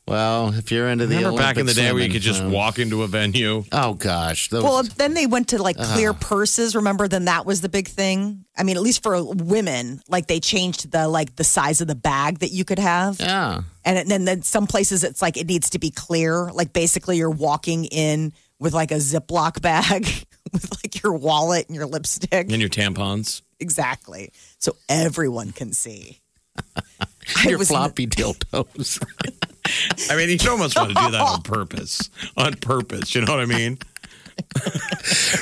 [0.07, 2.79] Well, if you're into the remember back in the day where you could just walk
[2.79, 3.65] into a venue?
[3.73, 6.77] Oh gosh, those, Well, then they went to like clear purses.
[6.77, 8.45] Remember, then that was the big thing.
[8.57, 11.95] I mean, at least for women, like they changed the like the size of the
[11.95, 13.19] bag that you could have.
[13.19, 13.63] yeah.
[13.87, 16.51] And then, then some places it's like it needs to be clear.
[16.53, 20.07] Like basically, you're walking in with like a Ziploc bag
[20.53, 22.51] with like your wallet and your lipstick.
[22.51, 23.43] And your tampons?
[23.61, 24.33] Exactly.
[24.59, 26.21] So everyone can see.
[27.37, 29.03] I Your was- floppy dildos.
[30.11, 32.11] I mean, you almost want to do that on purpose.
[32.37, 33.15] On purpose.
[33.15, 33.79] You know what I mean?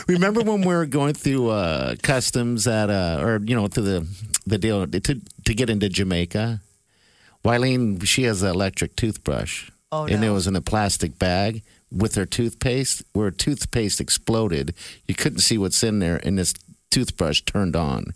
[0.06, 4.06] Remember when we were going through uh, customs at uh, or you know through the
[4.46, 6.60] the deal to to get into Jamaica?
[7.44, 9.70] Wileen, she has an electric toothbrush.
[9.90, 10.14] Oh, no.
[10.14, 13.02] And it was in a plastic bag with her toothpaste.
[13.12, 14.74] Where her toothpaste exploded,
[15.08, 16.54] you couldn't see what's in there, and this
[16.90, 18.14] toothbrush turned on.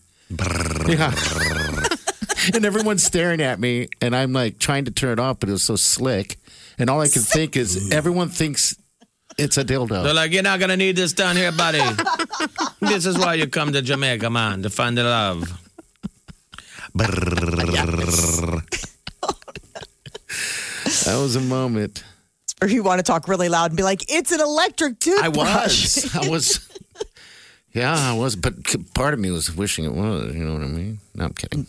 [0.86, 1.12] Yeah.
[2.54, 5.52] and everyone's staring at me, and I'm like trying to turn it off, but it
[5.52, 6.38] was so slick.
[6.78, 8.76] And all I can think is everyone thinks
[9.38, 10.02] it's a dildo.
[10.02, 11.82] They're like, you're not gonna need this down here, buddy.
[12.80, 15.60] this is why you come to Jamaica, man, to find the love.
[21.04, 22.04] That was a moment.
[22.62, 26.14] Or you want to talk really loud and be like, it's an electric toothbrush.
[26.14, 26.26] I was.
[26.26, 26.68] I was.
[27.72, 28.36] Yeah, I was.
[28.36, 28.54] But
[28.94, 30.34] part of me was wishing it was.
[30.34, 30.98] You know what I mean?
[31.14, 31.66] No, I'm kidding.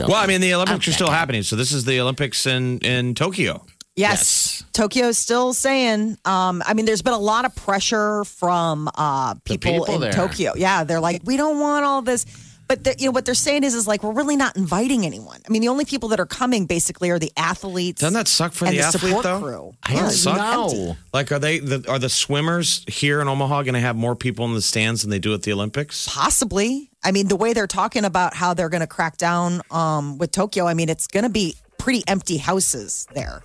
[0.00, 3.14] Well, I mean, the Olympics are still happening, so this is the Olympics in in
[3.14, 3.64] Tokyo.
[3.96, 4.62] Yes.
[4.74, 9.72] Tokyo's still saying, um, I mean, there's been a lot of pressure from uh, people,
[9.72, 10.12] people in there.
[10.12, 10.52] Tokyo.
[10.54, 12.26] Yeah, they're like, we don't want all this.
[12.68, 15.40] But the, you know what they're saying is, is like we're really not inviting anyone.
[15.46, 18.00] I mean, the only people that are coming basically are the athletes.
[18.00, 19.40] Doesn't that suck for the, the athlete support though?
[19.40, 19.74] crew.
[19.84, 20.76] I Doesn't don't suck?
[20.76, 20.96] know.
[21.12, 24.44] Like, are they the, are the swimmers here in Omaha going to have more people
[24.46, 26.08] in the stands than they do at the Olympics?
[26.08, 26.90] Possibly.
[27.04, 30.32] I mean, the way they're talking about how they're going to crack down um, with
[30.32, 33.42] Tokyo, I mean, it's going to be pretty empty houses there.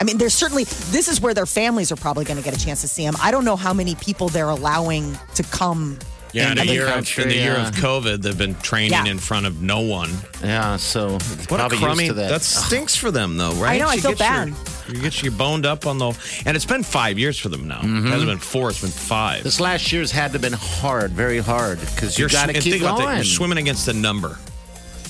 [0.00, 2.62] I mean, there's certainly, this is where their families are probably going to get a
[2.62, 3.14] chance to see them.
[3.22, 5.98] I don't know how many people they're allowing to come.
[6.32, 8.90] Yeah, in, In a the year of, in the year of COVID, they've been training
[8.92, 9.06] Yeah.
[9.06, 10.10] in front of no one.
[10.42, 12.08] Yeah, so What a crummy!
[12.08, 12.42] to that.
[12.42, 13.76] stinks for them, though, right?
[13.76, 14.48] I know, I You feel get bad.
[14.86, 16.12] Your, you get you boned up on the,
[16.44, 17.78] and it's been five years for them now.
[17.80, 18.06] Mm-hmm.
[18.06, 19.44] It hasn't been four; it's been five.
[19.44, 22.52] This last year's had to have been hard, very hard, because you You're got to
[22.54, 23.14] keep think about that.
[23.16, 24.38] You're swimming against a number.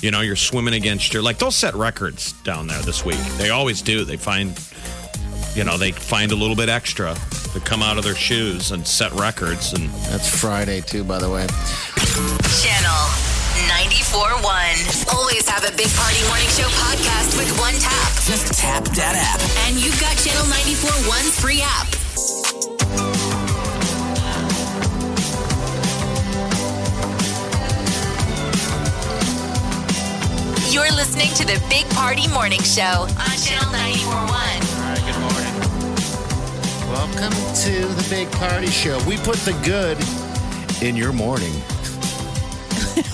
[0.02, 3.18] You know, you're swimming against your like they'll set records down there this week.
[3.38, 4.05] They always do.
[4.05, 4.55] They find,
[5.57, 7.16] you know, they find a little bit extra
[7.55, 9.73] to come out of their shoes and set records.
[9.73, 11.47] And That's Friday too, by the way.
[12.61, 13.03] Channel
[13.73, 15.14] 94.1.
[15.16, 18.12] Always have a Big Party Morning Show podcast with one tap.
[18.29, 19.40] Just tap that app.
[19.66, 21.88] And you've got Channel 94.1's free app.
[30.71, 34.76] You're listening to the Big Party Morning Show on Channel 94.1.
[36.96, 38.98] Welcome to the Big Party Show.
[39.06, 39.98] We put the good
[40.82, 41.52] in your morning.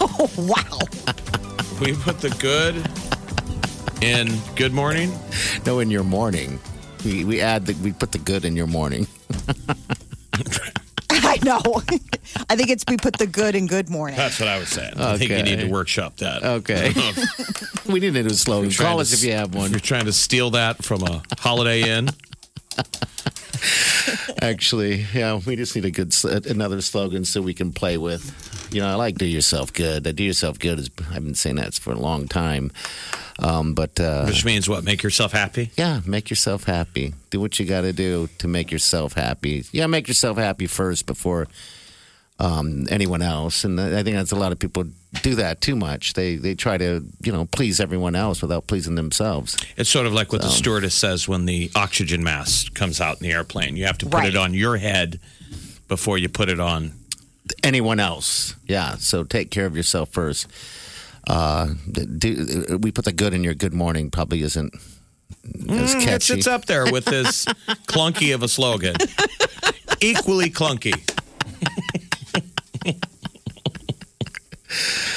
[0.01, 0.79] Oh, wow.
[1.81, 2.77] we put the good
[4.01, 5.13] in Good Morning.
[5.67, 6.61] No, in your morning.
[7.05, 9.09] We, we add that we put the good in your morning.
[11.11, 11.61] I know.
[12.49, 14.17] I think it's we put the good in good morning.
[14.17, 14.95] That's what I was saying.
[14.97, 16.45] I think you need to workshop that.
[16.45, 16.93] Okay.
[17.93, 18.71] we need a new slogan.
[18.71, 19.73] Trying Call to us if s- you have one.
[19.73, 22.11] You're trying to steal that from a Holiday Inn.
[24.41, 26.13] Actually, yeah, we just need a good
[26.47, 28.69] another slogan so we can play with.
[28.73, 31.57] You know, I like "Do Yourself Good." That "Do Yourself Good" is I've been saying
[31.57, 32.73] that for a long time.
[33.39, 34.85] Um, but uh, Which means what?
[34.85, 35.71] Make yourself happy?
[35.77, 37.15] yeah, make yourself happy.
[37.31, 39.65] Do what you got to do to make yourself happy.
[39.73, 41.47] Yeah, make yourself happy first before
[42.43, 43.65] um, anyone else.
[43.65, 44.85] And I think that's a lot of people
[45.23, 46.13] do that too much.
[46.15, 49.57] They they try to you know please everyone else without pleasing themselves.
[49.77, 53.29] It's sort of like what the stewardess says when the oxygen mask comes out in
[53.29, 53.77] the airplane.
[53.77, 54.29] You have to put Right.
[54.35, 55.21] it on your head
[55.89, 56.93] before you put it on.
[57.65, 58.55] anyone else.
[58.67, 58.97] Yeah.
[58.99, 60.47] So take care of yourself first.
[61.29, 61.75] Uh,
[62.19, 64.81] do, we put the good in your good morning probably isn't as
[65.45, 66.35] Mm, It's, catchy.
[66.35, 67.45] it's up there with this
[67.87, 68.95] clunky of a slogan.
[70.01, 70.95] Equally clunky.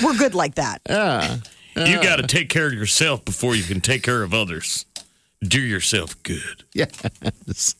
[0.03, 0.81] We're good like that.
[1.75, 4.85] You got to take care of yourself before you can take care of others.
[5.41, 6.63] Do yourself good.
[6.73, 7.75] yes.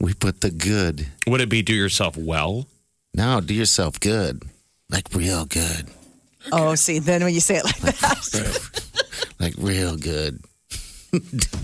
[0.00, 1.06] we put the good.
[1.26, 2.66] Would it be do yourself well?
[3.14, 4.42] No, do yourself good.
[4.90, 5.88] Like real good.
[6.52, 8.70] Oh, see, then when you say it like that,
[9.40, 10.40] Like real good.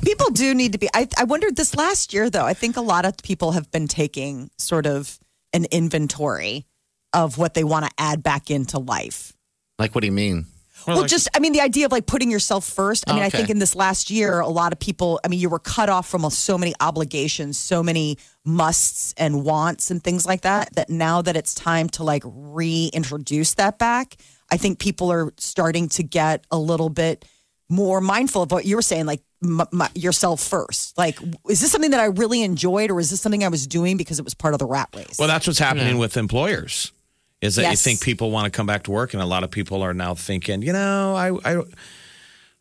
[0.02, 0.88] people do need to be.
[0.94, 2.44] I, I wondered this last year, though.
[2.44, 5.18] I think a lot of people have been taking sort of
[5.52, 6.66] an inventory
[7.12, 9.32] of what they want to add back into life.
[9.78, 10.46] Like what do you mean?
[10.86, 13.04] Well, just, I mean, the idea of like putting yourself first.
[13.06, 15.50] I mean, I think in this last year, a lot of people, I mean, you
[15.50, 20.40] were cut off from so many obligations, so many musts and wants and things like
[20.42, 24.16] that, that now that it's time to like reintroduce that back,
[24.50, 27.26] I think people are starting to get a little bit
[27.68, 30.96] more mindful of what you were saying, like m- m- yourself first.
[30.98, 33.96] Like, is this something that I really enjoyed or is this something I was doing
[33.96, 35.16] because it was part of the rat race?
[35.18, 36.92] Well, that's what's happening with employers.
[37.40, 39.50] Is that you think people want to come back to work, and a lot of
[39.50, 41.62] people are now thinking, you know, I, I,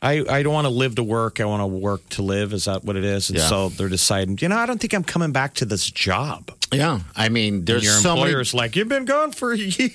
[0.01, 1.41] I, I don't want to live to work.
[1.41, 2.53] I want to work to live.
[2.53, 3.29] Is that what it is?
[3.29, 3.47] And Yeah.
[3.49, 6.51] so they're deciding, you know, I don't think I'm coming back to this job.
[6.71, 7.01] Yeah.
[7.13, 9.89] I mean, there's Your so many employer's like, you've been gone for a year.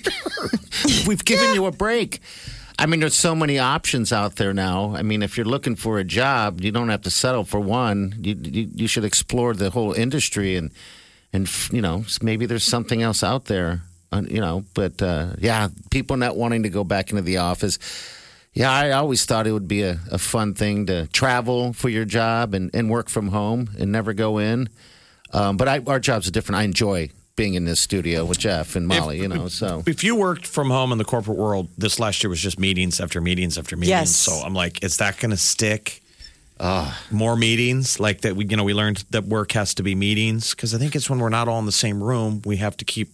[1.07, 2.19] We've given you a break.
[2.77, 4.95] I mean, there's so many options out there now.
[4.95, 8.15] I mean, if you're looking for a job, you don't have to settle for one.
[8.21, 10.71] You you, you should explore the whole industry and
[11.31, 13.81] and you know maybe there's something else out there.
[14.11, 17.79] uh, You know, but uh, yeah, people not wanting to go back into the office.
[18.53, 22.05] Yeah, I always thought it would be a, a fun thing to travel for your
[22.05, 24.69] job and, and work from home and never go in.
[25.33, 26.59] Um, but I, our jobs are different.
[26.59, 29.19] I enjoy being in this studio with Jeff and Molly.
[29.19, 32.29] you know, so If you worked from home in the corporate world, this last year
[32.29, 33.89] was just meetings after meetings after meetings.
[33.89, 34.15] Yes.
[34.15, 36.01] So I'm like, is that going to stick?
[36.57, 37.01] Ah.
[37.11, 38.37] More meetings, like that.
[38.37, 41.09] We, you know, we learned that work has to be meetings because I think it's
[41.09, 43.09] when we're not all in the same room, we have to keep.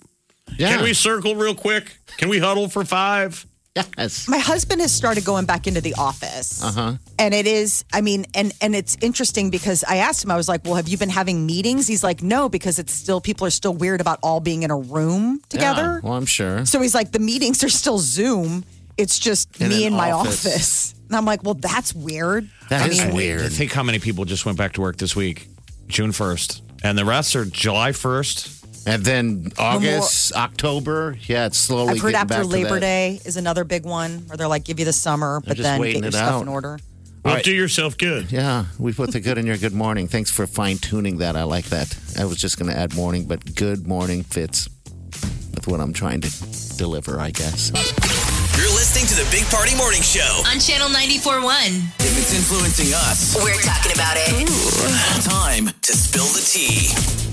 [0.57, 1.97] yeah, Can we circle real quick?
[2.17, 3.47] Can we huddle for five?
[3.75, 4.27] Yes.
[4.27, 6.63] My husband has started going back into the office.
[6.63, 6.93] Uh-huh.
[7.17, 10.49] And it is, I mean, and and it's interesting because I asked him, I was
[10.49, 11.87] like, Well, have you been having meetings?
[11.87, 14.77] He's like, No, because it's still people are still weird about all being in a
[14.77, 15.99] room together.
[16.03, 16.65] Yeah, well, I'm sure.
[16.65, 18.65] So he's like, the meetings are still Zoom.
[18.97, 20.45] It's just In me an in my office.
[20.45, 20.95] office.
[21.07, 22.49] And I'm like, well, that's weird.
[22.69, 23.41] That I is mean, weird.
[23.41, 25.47] I think how many people just went back to work this week,
[25.87, 28.60] June 1st, and the rest are July 1st.
[28.85, 31.91] And then August, October, yeah, it's slowly.
[31.93, 32.79] I've heard getting after back to Labor that.
[32.79, 35.79] Day is another big one where they're like, give you the summer, but just then
[35.79, 36.41] waiting get your it stuff out.
[36.41, 36.79] in order.
[37.23, 37.43] Well, right.
[37.43, 38.31] do yourself good.
[38.31, 40.07] Yeah, we put the good in your good morning.
[40.07, 41.35] Thanks for fine tuning that.
[41.35, 41.95] I like that.
[42.17, 44.67] I was just going to add morning, but good morning fits
[45.53, 46.29] with what I'm trying to
[46.77, 47.69] deliver, I guess.
[48.57, 50.41] You're listening to the Big Party Morning Show.
[50.51, 51.67] On Channel 94.1.
[51.99, 55.23] If it's influencing us, We're talking about it.
[55.29, 57.30] time to spill the tea.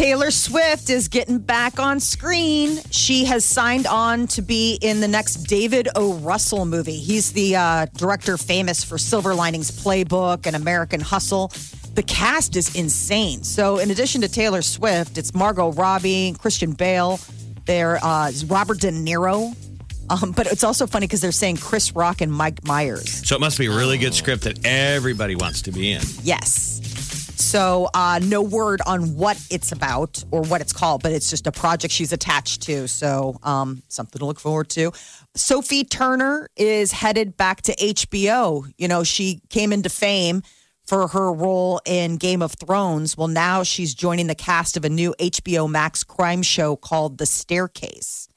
[0.00, 2.78] Taylor Swift is getting back on screen.
[2.90, 6.14] She has signed on to be in the next David O.
[6.14, 6.96] Russell movie.
[6.96, 11.52] He's the uh, director famous for Silver Linings Playbook and American Hustle.
[11.92, 13.44] The cast is insane.
[13.44, 17.20] So, in addition to Taylor Swift, it's Margot Robbie, Christian Bale,
[17.66, 19.54] there uh, is Robert De Niro.
[20.08, 23.28] Um, but it's also funny because they're saying Chris Rock and Mike Myers.
[23.28, 26.00] So it must be a really good script that everybody wants to be in.
[26.22, 26.89] Yes.
[27.40, 31.46] So, uh, no word on what it's about or what it's called, but it's just
[31.46, 32.86] a project she's attached to.
[32.86, 34.92] So, um, something to look forward to.
[35.34, 38.70] Sophie Turner is headed back to HBO.
[38.76, 40.42] You know, she came into fame
[40.84, 43.16] for her role in Game of Thrones.
[43.16, 47.26] Well, now she's joining the cast of a new HBO Max crime show called The
[47.26, 48.28] Staircase.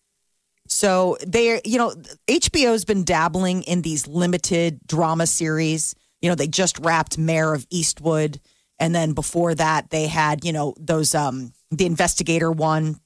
[0.68, 1.94] So they, you know,
[2.28, 5.94] HBO's been dabbling in these limited drama series.
[6.22, 8.40] You know, they just wrapped Mare of Eastwood,
[8.80, 12.98] and then before that, they had, you know, those um the investigator one,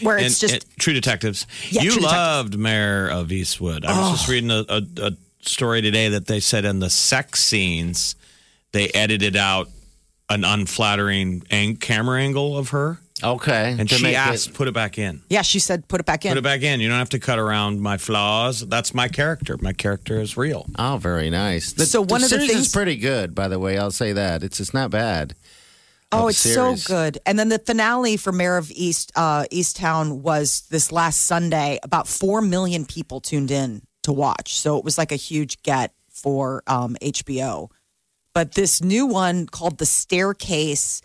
[0.00, 1.46] where And, it's just and True Detectives.
[1.70, 2.12] Yeah, you True Detectives.
[2.12, 2.36] Oh.
[2.36, 3.84] loved Mare of Eastwood.
[3.84, 7.42] I was just reading a, a, a story today that they said in the sex
[7.42, 8.14] scenes,
[8.72, 9.68] they edited out
[10.28, 12.98] an unflattering ang- camera angle of her.
[13.22, 13.76] Okay.
[13.78, 15.22] And she make it- asked, put it back in.
[15.28, 15.42] yeah.
[15.42, 16.30] She said, put it back in.
[16.32, 16.80] Put it back in.
[16.80, 18.60] You don't have to cut around my flaws.
[18.66, 19.56] That's my character.
[19.60, 20.66] My character is real.
[20.78, 21.72] Oh, very nice.
[21.72, 23.78] The, So one of the series things- is pretty good, by the way.
[23.78, 25.34] I'll say that it's it's not bad.
[26.14, 26.84] Oh, of it's series.
[26.84, 27.18] so good.
[27.24, 31.78] And then the finale for Mare of East uh, Easttown was this last Sunday.
[31.82, 35.94] About four million people tuned in to watch, so it was like a huge get
[36.10, 37.68] for um, HBO.
[38.34, 41.00] But this new one called The Staircase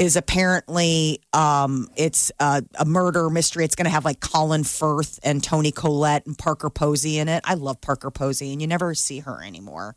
[0.00, 3.66] is apparently um, it's a, a murder mystery.
[3.66, 7.42] It's going to have like Colin Firth and Toni Collette and Parker Posey in it.
[7.44, 9.96] I love Parker Posey, and you never see her anymore.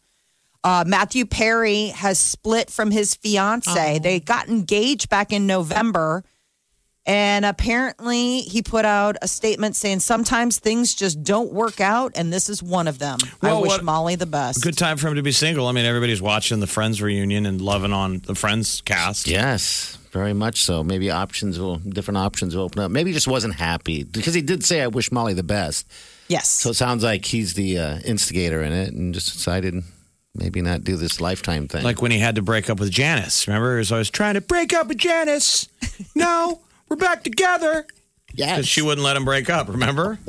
[0.61, 3.99] Uh, Matthew Perry has split from his fiance.
[3.99, 6.25] They got engaged back in November.
[7.05, 12.31] And apparently, he put out a statement saying sometimes things just don't work out, and
[12.31, 13.19] this is one of them.
[13.41, 14.61] I wish what- Molly the best.
[14.63, 15.67] Good time for him to be single.
[15.67, 19.27] I mean, everybody's watching the Friends reunion and loving on the Friends cast.
[19.27, 20.81] Yes, very much so.
[20.81, 22.89] Maybe options will different options will open up.
[22.89, 25.85] Maybe he just wasn't happy because he did say, "I wish Molly the best."
[26.29, 26.47] Yes.
[26.47, 29.83] So it sounds like he's the uh, instigator in it, and just decided
[30.35, 31.83] maybe not do this lifetime thing.
[31.83, 33.45] Like when he had to break up with Janice.
[33.45, 35.67] Remember, he was always trying to break up with Janice.
[36.15, 36.61] No,
[36.93, 37.87] we're back together.
[38.35, 38.65] yes.
[38.65, 40.19] She wouldn't let him break up, remember?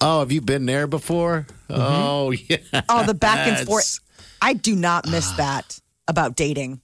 [0.00, 1.46] Oh, have you been there before?
[1.70, 1.80] Mm-hmm.
[1.80, 2.82] Oh, yeah.
[2.88, 3.98] oh, the back and forth.
[4.42, 6.82] I do not miss that about dating.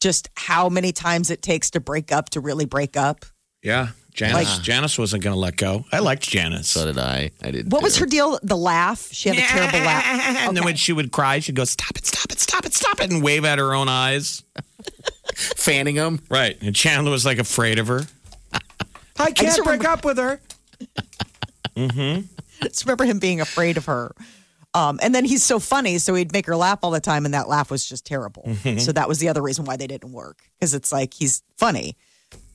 [0.00, 3.24] Just how many times it takes to break up to really break up.
[3.62, 3.88] Yeah.
[4.16, 4.60] Janice, ah.
[4.62, 5.84] Janice wasn't going to let go.
[5.92, 6.68] I liked Janice.
[6.68, 7.30] So did I.
[7.42, 7.70] I did.
[7.70, 8.38] What was her deal?
[8.42, 9.12] The laugh.
[9.12, 10.04] She had a terrible laugh.
[10.48, 13.00] And then when she would cry, she'd go, Stop it, stop it, stop it, stop
[13.00, 14.42] it, and wave at her own eyes.
[15.34, 16.22] fanning them.
[16.30, 16.56] Right.
[16.62, 18.02] And Chandler was like afraid of her.
[19.18, 20.40] I can't break remember- up with her.
[21.76, 22.22] Mm-hmm.
[22.62, 24.14] I just remember him being afraid of her.
[24.72, 27.34] Um, and then he's so funny, so he'd make her laugh all the time, and
[27.34, 28.44] that laugh was just terrible.
[28.46, 28.78] Mm-hmm.
[28.78, 31.96] So that was the other reason why they didn't work because it's like he's funny.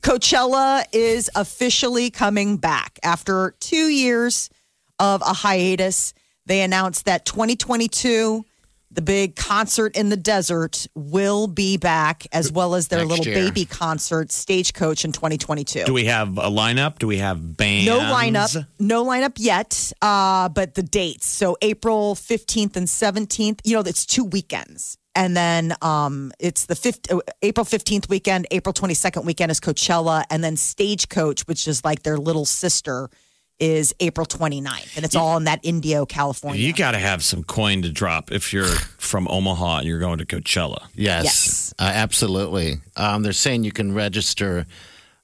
[0.02, 4.50] Coachella is officially coming back after two years
[4.98, 6.12] of a hiatus.
[6.44, 8.44] they announced that 2022,
[8.90, 13.26] the big concert in the desert, will be back, as well as their Next little
[13.26, 13.34] year.
[13.36, 15.84] baby concert, Stagecoach, in 2022.
[15.84, 16.98] Do we have a lineup?
[16.98, 17.86] Do we have bands?
[17.86, 21.26] No lineup, no lineup yet, uh, but the dates.
[21.26, 24.98] So April 15th and 17th, you know, it's two weekends.
[25.14, 30.24] And then um, it's the fifth, uh, April 15th weekend, April 22nd weekend is Coachella,
[30.30, 33.10] and then Stagecoach, which is like their little sister,
[33.58, 34.96] is April 29th.
[34.96, 36.60] And it's all in that Indio, California.
[36.60, 38.64] You got to have some coin to drop if you're
[38.98, 40.86] from Omaha and you're going to Coachella.
[40.94, 41.74] Yes, Yes.
[41.78, 42.80] Uh, absolutely.
[42.96, 44.66] Um, they're saying you can register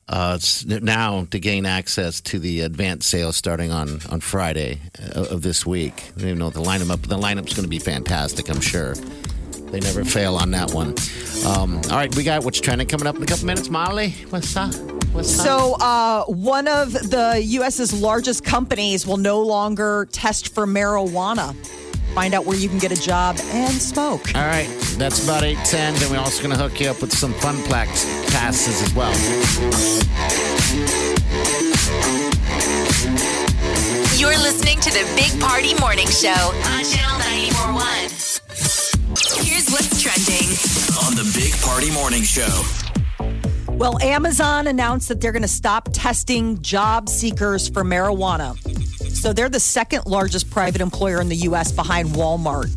[0.08, 4.80] uh, s- now to gain access to the advanced sales starting on on Friday
[5.16, 6.12] uh, of this week.
[6.16, 7.02] I don't even know the lineup.
[7.06, 8.48] The lineup's going to be fantastic.
[8.50, 8.94] I'm sure.
[9.70, 10.94] They never fail on that one.
[11.46, 13.68] Um, all right, we got what's trending coming up in a couple minutes.
[13.68, 14.74] Molly, what's up?
[15.12, 15.46] What's up?
[15.46, 21.54] So, uh, one of the U.S.'s largest companies will no longer test for marijuana.
[22.14, 24.34] Find out where you can get a job and smoke.
[24.34, 25.94] All right, that's about 810.
[25.94, 29.12] Then we're also going to hook you up with some Funplex passes as well.
[34.18, 38.47] You're listening to the Big Party Morning Show on Channel 941.
[39.08, 40.48] Here's what's trending.
[41.06, 42.62] On the Big Party Morning Show.
[43.72, 48.54] Well, Amazon announced that they're going to stop testing job seekers for marijuana.
[49.14, 51.72] So they're the second largest private employer in the U.S.
[51.72, 52.68] behind Walmart.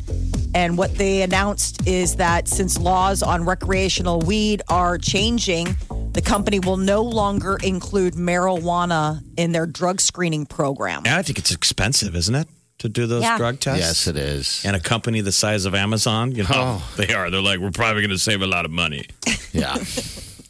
[0.56, 5.76] And what they announced is that since laws on recreational weed are changing,
[6.14, 11.04] the company will no longer include marijuana in their drug screening program.
[11.06, 12.48] And I think it's expensive, isn't it,
[12.82, 13.38] to do those Yeah.
[13.38, 13.80] drug tests?
[13.80, 14.62] Yes, it is.
[14.66, 16.50] And a company the size of Amazon, you know,
[16.82, 16.92] Oh.
[16.98, 17.30] they are.
[17.32, 19.06] They're like, we're probably going to save a lot of money.
[19.54, 19.78] Yeah.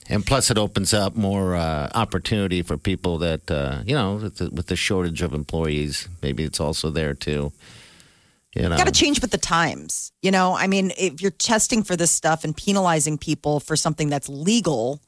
[0.10, 4.36] And plus, it opens up more uh, opportunity for people that, uh, you know, with
[4.38, 6.08] the, with the shortage of employees.
[6.22, 7.52] Maybe it's also there too.
[8.56, 10.12] You know, got to change with the times.
[10.22, 14.10] You know, I mean, if you're testing for this stuff and penalizing people for something
[14.10, 15.00] that's legal,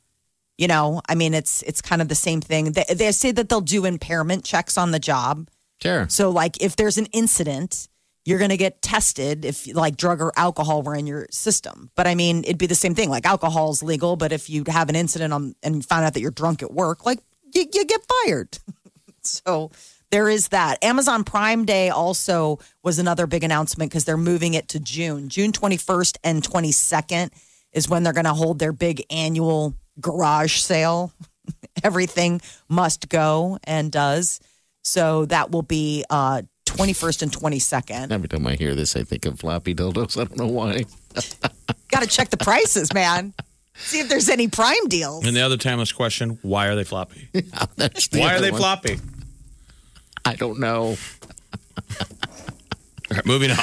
[0.57, 2.71] you know, I mean, it's it's kind of the same thing.
[2.71, 5.49] They, they say that they'll do impairment checks on the job.
[5.83, 6.07] Sure.
[6.09, 7.87] So, like, if there's an incident,
[8.25, 11.91] you're going to get tested if like drug or alcohol were in your system.
[11.95, 13.09] But I mean, it'd be the same thing.
[13.09, 16.21] Like, alcohol is legal, but if you have an incident on and find out that
[16.21, 17.19] you're drunk at work, like,
[17.53, 18.57] you, you get fired.
[19.21, 19.71] so
[20.09, 20.83] there is that.
[20.83, 25.27] Amazon Prime Day also was another big announcement because they're moving it to June.
[25.27, 27.29] June 21st and 22nd
[27.73, 31.11] is when they're going to hold their big annual garage sale.
[31.83, 34.39] Everything must go and does.
[34.83, 38.11] So that will be uh, 21st and 22nd.
[38.11, 40.17] Every time I hear this, I think of floppy dildos.
[40.21, 40.85] I don't know why.
[41.89, 43.33] Got to check the prices, man.
[43.75, 45.25] See if there's any Prime deals.
[45.25, 47.29] And the other timeless question why are they floppy?
[47.75, 48.59] That's the why are they one.
[48.59, 48.99] floppy?
[50.25, 50.97] I don't know.
[53.13, 53.57] Right, moving on.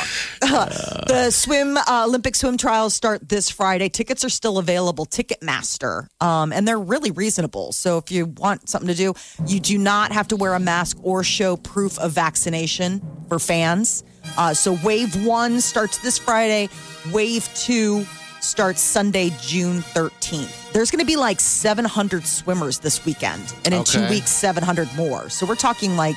[1.06, 3.88] The swim uh, Olympic swim trials start this Friday.
[3.88, 5.06] Tickets are still available.
[5.06, 7.72] Ticketmaster, um, and they're really reasonable.
[7.72, 9.14] So if you want something to do,
[9.46, 14.04] you do not have to wear a mask or show proof of vaccination for fans.
[14.38, 16.68] Uh, so wave one starts this Friday.
[17.12, 18.06] Wave two
[18.40, 20.72] starts Sunday, June thirteenth.
[20.72, 25.28] There's going to be like 700 swimmers this weekend, and in two weeks, 700 more.
[25.28, 26.16] So we're talking like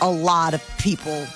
[0.00, 1.26] a lot of people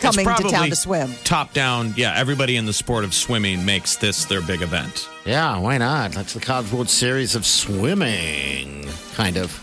[0.00, 1.12] coming to town to swim.
[1.24, 2.14] Top down, yeah.
[2.16, 5.08] Everybody in the sport of swimming makes this their big event.
[5.24, 6.12] Yeah, why not?
[6.12, 9.60] That's the College World Series of swimming, kind of.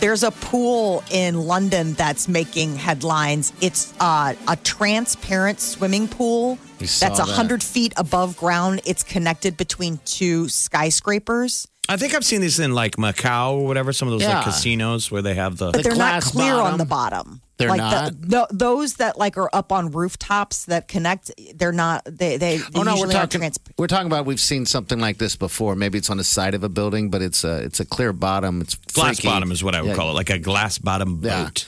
[0.00, 3.52] There's a pool in London that's making headlines.
[3.60, 7.26] It's uh, a transparent swimming pool We saw that's that.
[7.28, 8.82] 100 feet above ground.
[8.84, 13.92] It's connected between two skyscrapers, I think I've seen these in like Macau or whatever,
[13.92, 14.36] some of those Yeah.
[14.36, 15.66] like casinos where they have the.
[15.70, 17.42] but The they're not glass clear on the bottom.
[17.56, 18.20] They're like not?
[18.20, 21.30] The, no, those that like are up on rooftops that connect.
[21.54, 22.04] They're not.
[22.04, 23.40] They they, they Oh no, we're talking.
[23.40, 23.58] transparent.
[23.78, 24.26] We're talking about.
[24.26, 25.76] We've seen something like this before.
[25.76, 28.60] Maybe it's on the side of a building, but it's a it's a clear bottom.
[28.60, 29.28] It's Glass freaky.
[29.28, 29.94] bottom is what I would Yeah.
[29.94, 31.44] call it, like a glass bottom Yeah.
[31.44, 31.66] boat.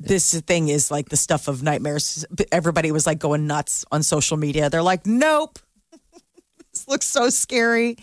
[0.00, 2.24] this thing is like the stuff of nightmares.
[2.52, 4.70] Everybody was like going nuts on social media.
[4.70, 5.58] They're like, nope,
[6.72, 7.96] this looks so scary.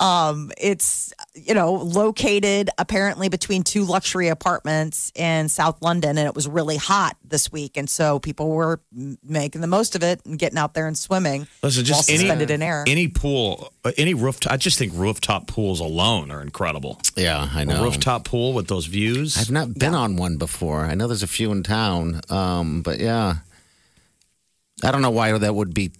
[0.00, 6.34] Um, it's you know located apparently between two luxury apartments in South London, and it
[6.36, 10.20] was really hot this week, and so people were m- making the most of it
[10.24, 12.84] and getting out there and swimming Listen, while just any, suspended in air.
[12.86, 14.52] any pool, uh, any rooftop.
[14.52, 17.00] I just think rooftop pools alone are incredible.
[17.16, 17.82] Yeah, I know.
[17.82, 19.36] rooftop pool with those views.
[19.36, 20.84] I've not been on one before.
[20.84, 23.38] I know there's a few in town, um, but yeah,
[24.84, 25.90] I don't know why that would be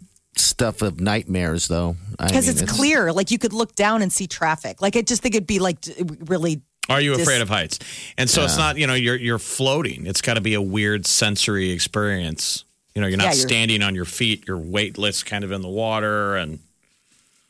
[0.40, 1.96] stuff of nightmares, though.
[2.12, 4.80] Because mean, it's, clear, like you could look down and see traffic.
[4.82, 5.78] Like I just think it'd be like
[6.26, 7.78] really Are you afraid of heights?
[8.16, 10.06] And so it's not, you know, you're you're floating.
[10.06, 12.64] It's got to be a weird sensory experience.
[12.94, 14.44] You know, you're Yeah, not you're- standing on your feet.
[14.48, 16.36] You're weightless, kind of in the water.
[16.36, 16.58] And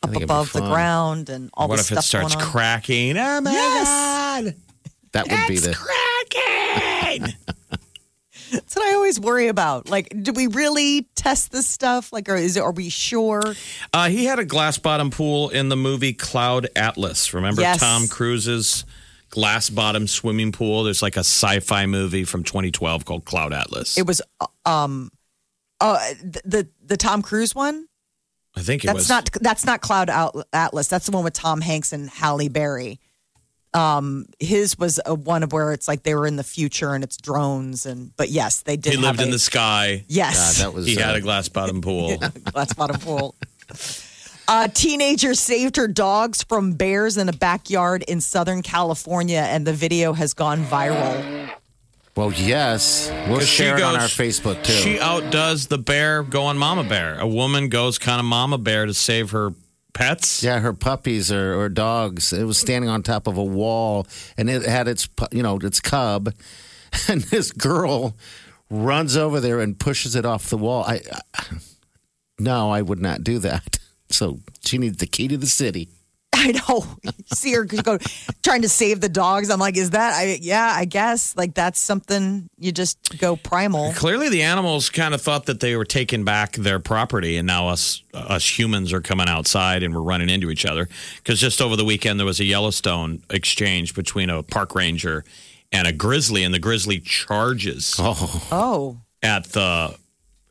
[0.03, 1.91] up think it'd be above the ground and all the things.
[1.91, 3.17] what if stuff it starts cracking?
[3.17, 3.87] Oh my Yes.
[3.87, 4.55] god!
[5.13, 5.75] That would be It's the.
[5.75, 7.35] cracking.
[8.51, 9.89] That's what I always worry about.
[9.89, 12.13] Like, do we really test this stuff?
[12.13, 12.61] Like, or is it?
[12.61, 13.43] Are we sure?
[13.93, 17.33] Uh, he had a glass bottom pool in the movie Cloud Atlas.
[17.35, 17.81] Remember Yes.
[17.81, 18.85] Tom Cruise's
[19.31, 20.85] glass bottom swimming pool?
[20.85, 23.97] There's like a sci fi movie from 2012 called Cloud Atlas.
[23.99, 25.11] It was, uh, um,
[25.81, 27.87] uh, the the, the Tom Cruise one.
[28.57, 29.09] I think it That's was.
[29.09, 30.11] not that's not Cloud
[30.53, 30.89] Atlas.
[30.89, 32.99] That's the one with Tom Hanks and Halle Berry.
[33.75, 37.05] Um, his was a one of where it's like they were in the future and
[37.05, 38.93] it's drones and but yes, they did.
[38.93, 40.05] he lived have in a- the sky.
[40.09, 40.87] Yes, God, that was.
[40.87, 42.17] He had uh, a glass bottom pool.
[42.45, 43.35] glass bottom pool.
[44.49, 49.75] A teenager saved her dogs from bears in a backyard in Southern California, and the
[49.75, 51.51] video has gone viral.
[52.17, 53.13] Well, yes.
[53.29, 54.73] we'll she share it on our Facebook too.
[54.73, 57.17] She outdoes the bear going mama bear.
[57.21, 59.53] A woman goes kind of mama bear to save her
[59.93, 60.43] pets.
[60.43, 62.33] Yeah, her puppies or, or dogs.
[62.33, 65.81] It was standing on top of a wall, and it had its you know its
[65.81, 66.33] cub,
[67.09, 68.17] and this girl
[68.71, 70.85] runs over there and pushes it off the wall.
[70.85, 71.01] I,
[71.35, 71.45] I
[72.39, 73.79] no, I would not do that.
[74.11, 75.91] So she needs the key to the city.
[76.35, 76.85] I know.
[77.33, 77.99] See her go
[78.43, 79.51] trying to save the dogs.
[79.51, 80.15] I'm like, is that?
[80.15, 83.93] I yeah, I guess like that's something you just go primal.
[83.95, 87.69] Clearly, the animals kind of thought that they were taking back their property, and now
[87.69, 90.89] us us humans are coming outside and we're running into each other.
[91.17, 95.25] Because just over the weekend, there was a Yellowstone exchange between a park ranger
[95.73, 99.97] and a grizzly, and the grizzly charges Oh, at the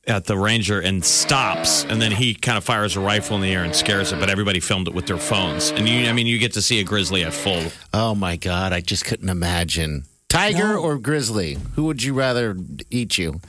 [0.07, 3.53] at the ranger and stops, and then he kind of fires a rifle in the
[3.53, 4.19] air and scares it.
[4.19, 6.79] But everybody filmed it with their phones, and you, I mean, you get to see
[6.79, 7.71] a grizzly at full.
[7.93, 10.05] Oh my god, I just couldn't imagine.
[10.29, 11.57] Tiger or grizzly?
[11.75, 12.55] Who would you rather
[12.89, 13.41] eat you?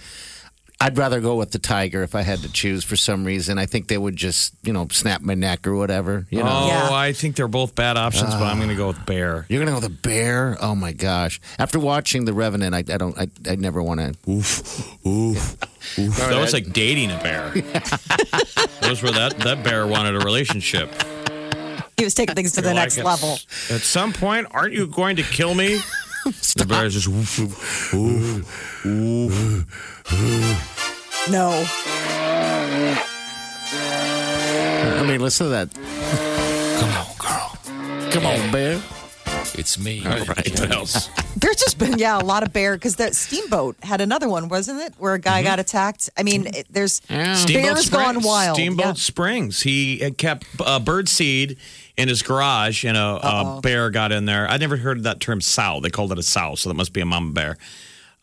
[0.80, 3.58] I'd rather go with the tiger if I had to choose for some reason.
[3.58, 6.24] I think they would just, you know, snap my neck or whatever.
[6.30, 6.48] You know.
[6.48, 6.90] Oh, Yeah.
[6.92, 9.44] I think they're both bad options, but I'm going to go with bear.
[9.48, 10.56] You're gonna go with the bear?
[10.60, 11.40] Oh my gosh!
[11.58, 14.30] After watching The Revenant, I, I don't, I, I never want to.
[14.30, 16.18] Oof, oof, oof.
[16.18, 17.50] That was like dating a bear.
[18.82, 20.90] Those were that that bear wanted a relationship.
[21.96, 23.32] he was taking things to the You're next like, level.
[23.68, 25.80] At, at some point, aren't you going to kill me?
[26.56, 29.97] the bear's just woof, woof, woof, woof.
[31.30, 31.50] No,
[34.96, 35.68] I mean, listen to that.
[36.80, 38.10] Come on, girl.
[38.10, 38.80] Come on, bear.
[39.54, 40.04] It's me.
[40.06, 40.60] All right.
[40.60, 41.10] What else?
[41.36, 44.80] there's just been yeah a lot of bear because the steamboat had another one, wasn't
[44.80, 46.08] it, where a guy got attacked?
[46.16, 48.56] I mean, it, there's bears gone wild.
[48.56, 48.92] Steamboat Yeah.
[48.94, 49.60] Springs.
[49.60, 51.58] He had kept uh, bird seed
[51.98, 54.48] in his garage, and a, a bear got in there.
[54.48, 57.00] I never heard that term "sow." They called it a sow, so that must be
[57.02, 57.58] a mama bear.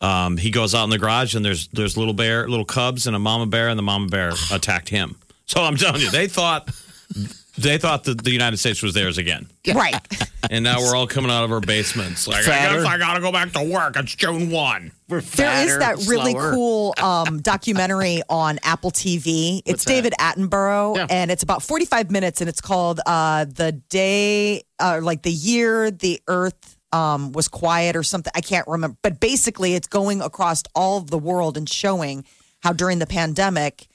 [0.00, 3.16] Um, he goes out in the garage, and there's there's little bear, little cubs, and
[3.16, 5.16] a mama bear, and the mama bear attacked him.
[5.46, 6.68] So I'm telling you, they thought
[7.58, 9.46] they thought that the United States was theirs again.
[9.74, 9.96] Right.
[10.48, 12.28] And now we're all coming out of our basements.
[12.28, 13.96] Like, I guess I gotta go back to work.
[13.96, 14.92] It's June 1.
[15.08, 16.52] We're There is fatter, that really slower.
[16.52, 19.60] cool um, documentary on Apple TV.
[19.66, 19.90] It's that?
[19.90, 21.06] David Attenborough, Yeah.
[21.10, 25.90] and it's about 45 minutes, and it's called uh, "The Day," uh, like the year
[25.90, 28.32] the Earth um, was quiet or something.
[28.34, 32.24] I can't remember, but basically, it's going across all of the world and showing
[32.60, 33.86] how during the pandemic,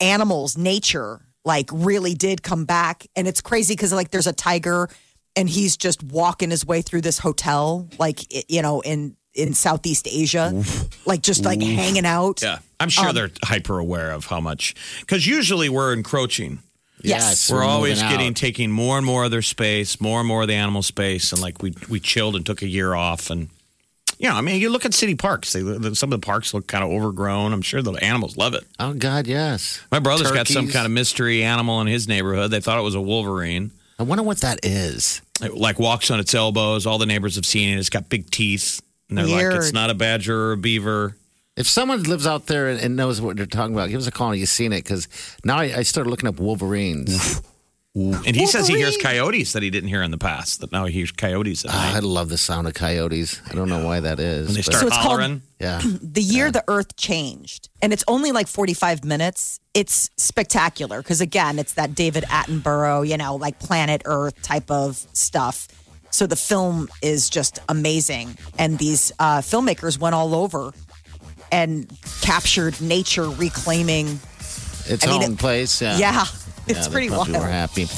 [0.00, 4.88] animals, nature, like really did come back, and it's crazy because like there's a tiger,
[5.36, 10.06] and he's just walking his way through this hotel, like you know in in Southeast
[10.10, 10.62] Asia,
[11.06, 12.42] like just like hanging out.
[12.42, 12.58] Yeah.
[12.80, 16.58] I'm sure they're hyper aware of how much, because usually we're encroaching.
[17.04, 17.50] Yes.
[17.50, 18.36] We're, always getting out.
[18.36, 21.40] taking more and more of their space, more and more of the animal space, and
[21.40, 23.48] like we we chilled and took a year off, and
[24.18, 25.60] you know, I mean, you look at city parks; they,
[25.94, 27.52] some of the parks look kind of overgrown.
[27.52, 28.64] I'm sure the animals love it.
[28.78, 29.82] Oh God, yes.
[29.90, 32.50] My brother's got some kind of mystery animal in his neighborhood.
[32.50, 33.70] They thought it was a wolverine.
[33.98, 35.20] I wonder what that is.
[35.40, 36.86] It like walks on its elbows.
[36.86, 37.78] All the neighbors have seen it.
[37.78, 41.16] It's got big teeth, and they're like, "It's not a badger or a beaver."
[41.56, 44.10] If someone lives out there and, and knows what they're talking about, give us a
[44.10, 45.06] call you've seen it because
[45.44, 47.40] now I, I started looking up Wolverines.
[47.96, 50.60] And he says he hears coyotes that he didn't hear in the past.
[50.62, 53.40] That now he hears coyotes at Ah, I love the sound of coyotes.
[53.48, 54.46] I don't know why that is.
[54.48, 55.42] When they but- start So it's called- hollering.
[55.60, 55.80] yeah.
[56.02, 61.58] the year the earth changed and it's only like 45 minutes it's spectacular because again
[61.60, 65.68] it's that david attenborough you know like planet earth type of stuff
[66.10, 70.72] so the film is just amazing and these uh, filmmakers went all over
[71.52, 71.86] and
[72.20, 74.18] captured nature reclaiming
[74.86, 75.80] It's I mean, home it- place.
[75.82, 75.98] Yeah.
[75.98, 76.24] yeah,
[76.66, 77.88] it's Yeah, pretty wild probably were happy.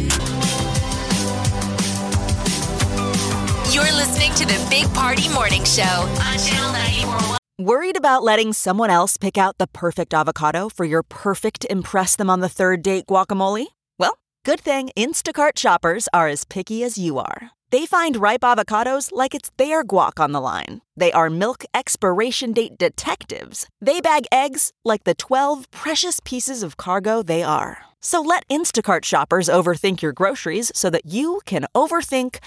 [3.74, 7.36] You're listening to the Big Party Morning Show on Channel 94.1.
[7.59, 12.30] Worried about letting someone else pick out the perfect avocado for your perfect Impress Them
[12.30, 13.66] on the Third Date guacamole?
[13.99, 17.51] Well, good thing Instacart shoppers are as picky as you are.
[17.71, 20.83] They find ripe avocados like it's their guac on the line.
[20.97, 23.67] They are milk expiration date detectives.
[23.81, 27.79] They bag eggs like the 12 precious pieces of cargo they are.
[28.01, 32.39] So let Instacart shoppers overthink your groceries so that you can overthink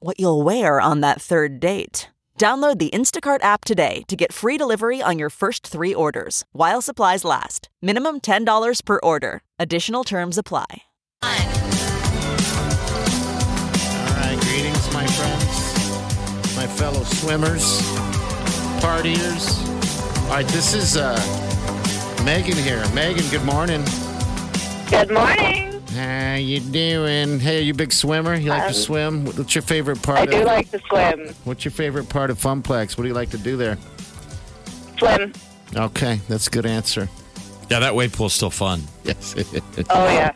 [0.00, 2.10] what you'll wear on that third date.
[2.38, 6.82] Download the Instacart app today to get free delivery on your first three orders while
[6.82, 7.70] supplies last.
[7.80, 9.40] Minimum $10 per order.
[9.58, 10.82] Additional terms apply.
[14.56, 17.82] All right, greetings, my friends, my fellow swimmers,
[18.80, 19.62] partiers.
[20.24, 21.14] All right, this is uh,
[22.24, 22.82] Megan here.
[22.94, 23.84] Megan, good morning.
[24.88, 25.82] Good morning.
[25.90, 27.38] How you doing?
[27.38, 28.34] Hey, are you a big swimmer?
[28.34, 29.26] You like to swim?
[29.26, 30.20] What's your favorite part?
[30.20, 31.34] I of, do like to swim.
[31.44, 32.96] What's your favorite part of Funplex?
[32.96, 33.76] What do you like to do there?
[34.96, 35.34] Swim.
[35.74, 37.10] Okay, that's a good answer.
[37.68, 38.84] Yeah, that wave pool's still fun.
[39.04, 39.86] Yes, it is.
[39.90, 40.32] Oh yeah.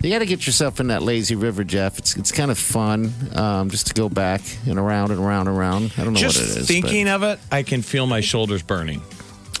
[0.00, 1.98] You got to get yourself in that lazy river, Jeff.
[1.98, 5.56] It's it's kind of fun um, just to go back and around and around and
[5.56, 5.92] around.
[5.98, 6.68] I don't know Just what it is.
[6.68, 9.02] thinking of it, I can feel my shoulders burning.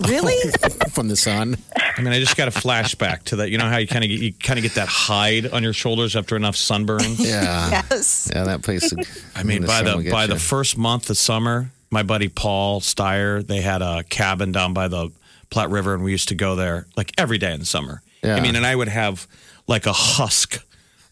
[0.06, 0.36] Really?
[0.92, 1.56] from the sun.
[1.96, 3.50] I mean, I just got a flashback to that.
[3.50, 6.14] You know how you kind of you kind of get that hide on your shoulders
[6.14, 7.00] after enough sunburn.
[7.18, 8.30] Yeah, yes.
[8.32, 8.92] yeah, that place.
[9.34, 10.28] I mean, by sun will the by you.
[10.28, 14.86] the first month of summer, my buddy Paul Steyer, they had a cabin down by
[14.86, 15.10] the
[15.50, 18.02] Platte River, and we used to go there like every day in the summer.
[18.22, 18.36] Yeah.
[18.36, 19.26] I mean, and I would have
[19.66, 20.64] like a husk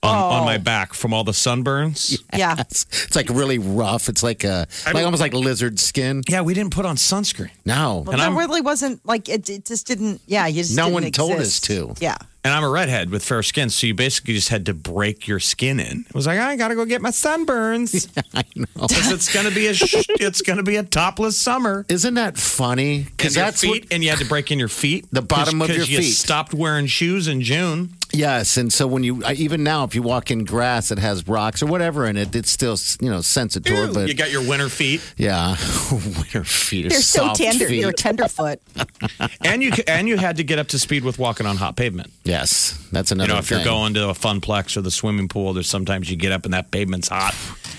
[0.03, 0.59] on, on my oh.
[0.59, 2.21] back from all the sunburns.
[2.37, 2.57] Yeah.
[2.59, 4.09] It's, it's like really rough.
[4.11, 6.23] It's like a like almost like lizard skin.
[6.29, 7.51] Yeah, we didn't put on sunscreen.
[7.65, 10.21] No, Well, And that I'm- really wasn't like it, it just didn't.
[10.27, 11.95] Yeah, you just No didn't one told us to.
[11.99, 12.17] Yeah.
[12.45, 15.41] And I'm a redhead with fair skin, so you basically just had to break your
[15.41, 16.05] skin in.
[16.09, 18.09] It was like I gotta go get my sunburns.
[18.35, 18.67] I know.
[18.87, 21.85] 'Cause it's gonna be a sh- it's gonna be a topless summer.
[21.89, 22.97] Isn't that funny?
[22.99, 23.93] And Because your that's feet, what.
[23.93, 25.07] and you had to break in your feet.
[25.11, 26.13] The bottom of 'Cause your you feet.
[26.13, 27.96] stopped wearing shoes in June.
[28.17, 31.63] Yes, and so when you even now, if you walk in grass that has rocks
[31.63, 33.93] or whatever in it, it's still you know sensitive.
[33.93, 35.51] But you got your winter feet, yeah,
[35.93, 37.69] winter feet are You're so soft tender.
[37.69, 37.81] feet.
[37.81, 38.61] You're tenderfoot.
[39.45, 42.11] and you and you had to get up to speed with walking on hot pavement.
[42.25, 43.29] yes, that's another.
[43.29, 46.17] You know, if you're going to a funplex or the swimming pool, there's sometimes you
[46.17, 47.35] get up and that pavement's hot.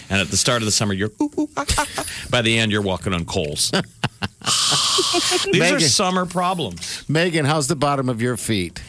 [0.10, 2.06] And at the start of the summer, you're ooh, ooh, ah, ah, ah.
[2.30, 3.72] by the end, you're walking on coals.
[5.52, 7.04] These are summer problems.
[7.10, 8.82] Megan, how's the bottom of your feet?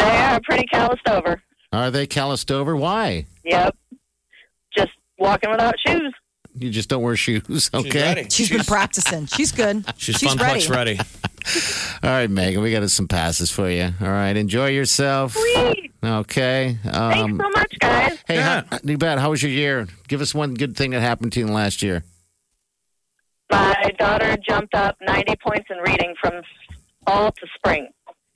[0.00, 1.40] They are pretty calloused over.
[1.72, 2.76] Are they calloused over?
[2.76, 3.26] Why?
[3.44, 3.76] Yep.
[4.76, 6.12] Just walking without shoes.
[6.54, 8.00] You just don't wear shoes, She's okay?
[8.14, 8.26] ready.
[8.28, 9.26] She's been practicing.
[9.26, 9.84] She's good.
[9.96, 10.98] She's, She's funplex ready.
[12.02, 13.90] All right, Megan, we got some passes for you.
[14.00, 15.32] All right, enjoy yourself.
[15.34, 15.92] Sweet.
[16.02, 16.76] Okay.
[16.82, 18.18] Thanks Um, so much, guys.
[18.26, 18.62] hey, Yeah.
[18.70, 19.18] how, you bet.
[19.20, 19.86] How was your year?
[20.08, 22.02] Give us one good thing that happened to you last year.
[23.50, 26.42] My daughter jumped up 90 points in reading from
[27.06, 27.88] fall to spring.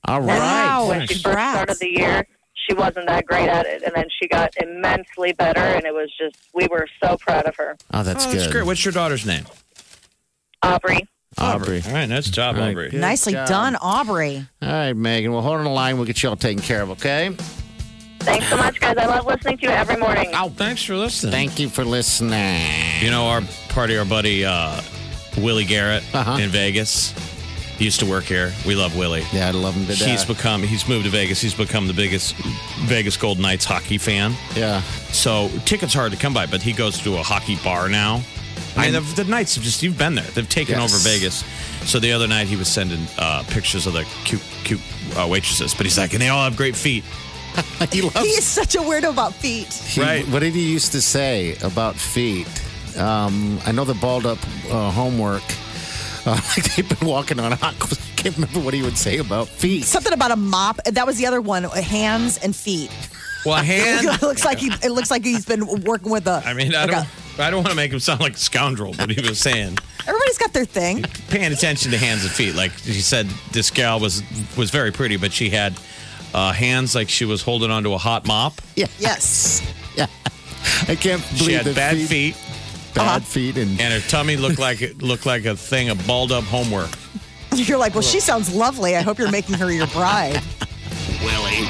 [0.06, 0.38] All right.
[0.38, 0.88] Wow.
[0.88, 3.82] When she first started the year, she wasn't that great at it.
[3.82, 7.56] And then she got immensely better, and it was just, we were so proud of
[7.56, 7.76] her.
[7.92, 8.40] Oh, that's oh, good.
[8.40, 8.66] that's great.
[8.66, 9.44] What's your daughter's name?
[10.62, 11.06] Aubrey.
[11.36, 11.82] Aubrey.
[11.86, 12.90] All right, nice job, All right, Aubrey.
[12.92, 13.48] Nicely job.
[13.48, 14.46] done, Aubrey.
[14.62, 15.32] All right, Megan.
[15.32, 15.96] Well, hold on the line.
[15.96, 17.34] We'll get you all taken care of, okay?
[18.20, 18.96] Thanks so much, guys.
[18.96, 20.30] I love listening to you every morning.
[20.32, 21.32] Oh, thanks for listening.
[21.32, 22.62] Thank you for listening.
[23.02, 24.80] You know, our party, our buddy uh,
[25.38, 26.38] Willie Garrett Uh-huh.
[26.40, 27.12] in Vegas.
[27.84, 28.50] He used to work here.
[28.66, 29.24] We love Willie.
[29.30, 30.08] Yeah, I love him to death.
[30.08, 31.38] He's become he's moved to Vegas.
[31.38, 32.34] He's become the biggest
[32.86, 34.32] Vegas Golden Knights hockey fan.
[34.56, 34.80] yeah.
[35.12, 38.22] So tickets are hard to come by, but he goes to a hockey bar now.
[38.74, 40.24] I mean, the, the Knights have just you've been there.
[40.24, 40.94] They've taken Yes.
[40.94, 41.44] over Vegas.
[41.86, 44.80] So the other night he was sending uh, pictures of the cute cute
[45.18, 47.04] uh, waitresses, but he's like, and they all have great feet.
[47.92, 49.70] he loves He is such a weirdo about feet.
[49.74, 50.26] He- Right.
[50.28, 52.48] What did he used to say about feet?
[52.96, 54.38] Um, I know the balled up
[54.70, 55.42] uh, homework.
[56.26, 57.74] Uh, like they've been walking on hot.
[57.80, 59.84] I can't remember what he would say about feet.
[59.84, 60.82] Something about a mop.
[60.84, 61.64] That was the other one.
[61.64, 62.90] Hands and feet.
[63.44, 64.06] Well, hand.
[64.06, 64.70] it looks like he.
[64.82, 66.42] It looks like he's been working with a.
[66.44, 67.04] I mean, I like don't.
[67.04, 69.76] a- I don't want to make him sound like a scoundrel, but he was saying
[70.06, 71.02] everybody's got their thing.
[71.30, 72.54] paying attention to hands and feet.
[72.54, 74.22] Like he said, this gal was
[74.56, 75.74] was very pretty, but she had
[76.32, 78.54] uh, hands like she was holding onto a hot mop.
[78.76, 78.86] Yeah.
[79.00, 79.62] Yes.
[79.96, 80.06] Yeah.
[80.88, 82.43] I can't believe She had bad feet, feet.
[82.94, 86.44] Bad feet and and her tummy looked like looked like a thing of balled up
[86.44, 86.90] homework.
[87.54, 88.96] You're like, well, she sounds lovely.
[88.96, 90.40] I hope you're making her your bride.
[91.22, 91.68] Willie.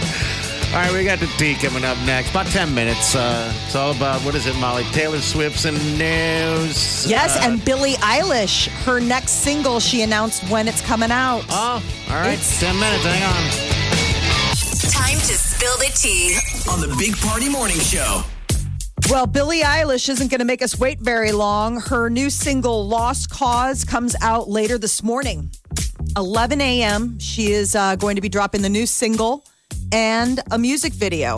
[0.72, 2.30] All right, we got the tea coming up next.
[2.30, 3.14] About 10 minutes.
[3.14, 4.82] Uh, it's all about, what is it, Molly?
[4.92, 7.06] Taylor Swift's in news.
[7.06, 11.44] Yes, Uh, and Billie Eilish, her next single, she announced when it's coming out.
[11.50, 12.32] Oh, all right.
[12.32, 13.04] It's- 10 minutes.
[13.04, 13.50] Hang on.
[14.90, 16.38] Time to spill the tea.
[16.72, 18.22] On the Big Party Morning Show.
[19.10, 21.78] Well, Billie Eilish isn't going to make us wait very long.
[21.80, 25.50] Her new single, Lost Cause, comes out later this morning.
[26.16, 27.18] 11 a.m.
[27.18, 29.44] She is uh, going to be dropping the new single
[29.92, 31.36] and a music video.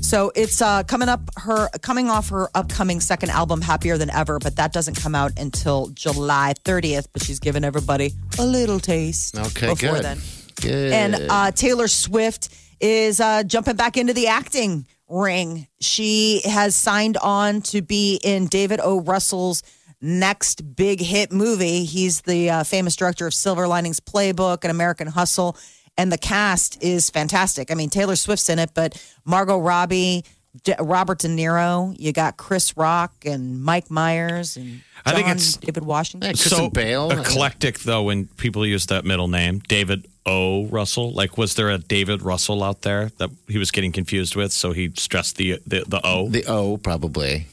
[0.00, 4.38] So it's uh, coming up her coming off her upcoming second album, Happier Than Ever,
[4.38, 7.06] but that doesn't come out until July 30th.
[7.12, 10.04] But she's giving everybody a little taste Okay, before good.
[10.04, 10.18] then.
[10.60, 10.92] Good.
[10.92, 12.48] And uh, Taylor Swift
[12.80, 15.66] is uh, jumping back into the acting ring.
[15.80, 19.00] She has signed on to be in David O.
[19.00, 19.62] Russell's
[20.00, 21.84] next big hit movie.
[21.84, 25.56] He's the uh, famous director of Silver Linings Playbook and American Hustle.
[25.96, 27.72] And the cast is fantastic.
[27.72, 30.24] I mean, Taylor Swift's in it, but Margot Robbie,
[30.80, 35.84] Robert De Niro, you got Chris Rock and Mike Myers and I think it's- David
[35.84, 36.30] Washington.
[36.30, 37.10] Hey, Christian Bale.
[37.10, 40.66] eclectic though when people use that middle name, David O.
[40.66, 41.12] Russell.
[41.12, 44.52] Like, was there a David Russell out there that he was getting confused with?
[44.52, 46.28] So he stressed the the, the O.
[46.28, 47.46] The O, probably.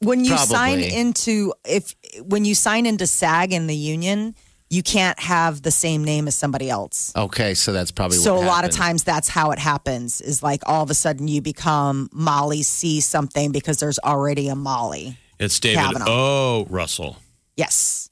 [0.00, 0.54] when you Probably.
[0.54, 1.94] sign into if
[2.24, 4.34] when you sign into SAG in the union,
[4.68, 7.12] you can't have the same name as somebody else.
[7.14, 10.42] Okay, so that's probably So a what lot of times that's how it happens is
[10.42, 15.18] like all of a sudden you become Molly C something because there's already a Molly.
[15.38, 16.06] it's David Kavanaugh.
[16.08, 16.66] O.
[16.68, 17.16] Russell.
[17.56, 18.10] Yes.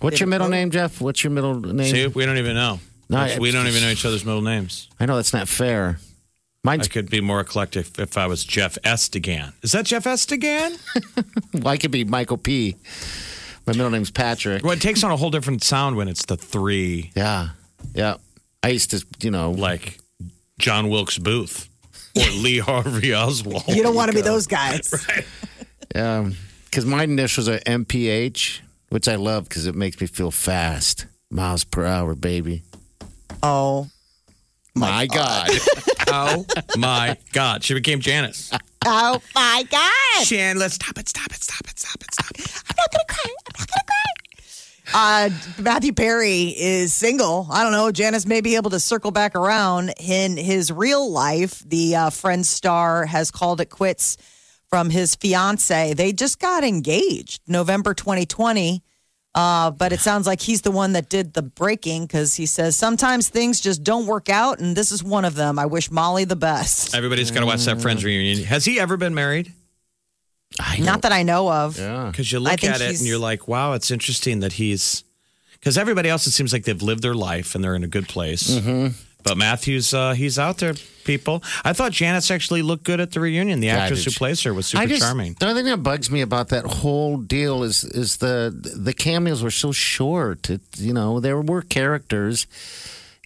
[0.00, 1.00] What's your middle name, Jeff?
[1.00, 1.86] What's your middle name?
[1.94, 2.80] See, we don't even know.
[3.08, 4.88] No, I- we don't even know each other's middle names.
[5.00, 5.98] I know that's not fair.
[5.98, 9.52] I Mine's, could be more eclectic if I was Jeff Estigan.
[9.62, 10.78] Is that Jeff Estigan?
[11.52, 12.76] well, I could be Michael P.
[13.66, 14.62] My middle name's Patrick.
[14.62, 17.50] well, it takes on a whole different sound when it's the three, Yeah,
[17.94, 18.16] yeah.
[18.62, 19.98] I used to, you know, like
[20.58, 21.68] John Wilkes Booth
[22.16, 23.64] or Lee Harvey Oswald.
[23.68, 24.90] You don't want to be those guys.
[25.88, 28.60] because my initials are MPH,
[28.90, 31.06] which I love because it makes me feel fast.
[31.30, 32.62] Miles per hour, baby.
[33.42, 33.88] Oh.
[34.74, 35.48] My God.
[36.16, 36.44] Oh
[36.76, 37.64] my God.
[37.64, 38.52] She became Janice.
[38.86, 40.24] Oh my God.
[40.24, 42.64] Shan, let's stop it, stop it, stop it, stop it, stop it.
[42.68, 43.34] I'm not gonna cry.
[43.46, 44.04] I'm not gonna cry.
[44.96, 45.30] Uh,
[45.62, 47.48] Matthew Perry is single.
[47.50, 47.90] I don't know.
[47.90, 51.60] Janice may be able to circle back around in his real life.
[51.60, 54.18] The uh, Friends star has called it quits
[54.68, 55.94] from his fiance.
[55.94, 58.82] They just got engaged November 2020.
[59.34, 62.76] Uh, but it sounds like he's the one that did the breaking because he says
[62.76, 65.58] sometimes things just don't work out, and this is one of them.
[65.58, 66.94] I wish Molly the best.
[66.94, 68.44] Everybody's got to watch that Friends reunion.
[68.44, 69.52] Has he ever been married?
[70.60, 71.76] I Not that I know of.
[71.78, 72.06] Yeah.
[72.12, 74.52] Because you I look think at it he's- and you're like, wow, it's interesting that
[74.52, 75.02] he's.
[75.54, 78.06] Because everybody else, it seems like they've lived their life and they're in a good
[78.06, 78.50] place.
[79.24, 81.42] But Matthew's, uh, he's out there, people.
[81.64, 83.58] I thought Janice actually looked good at the reunion.
[83.60, 84.12] The Yeah, I actress did.
[84.14, 85.34] who plays her was super I just, charming.
[85.40, 89.42] The only thing that bugs me about that whole deal is is the the cameos
[89.42, 90.48] were so short.
[90.50, 92.46] It, you know, there were characters.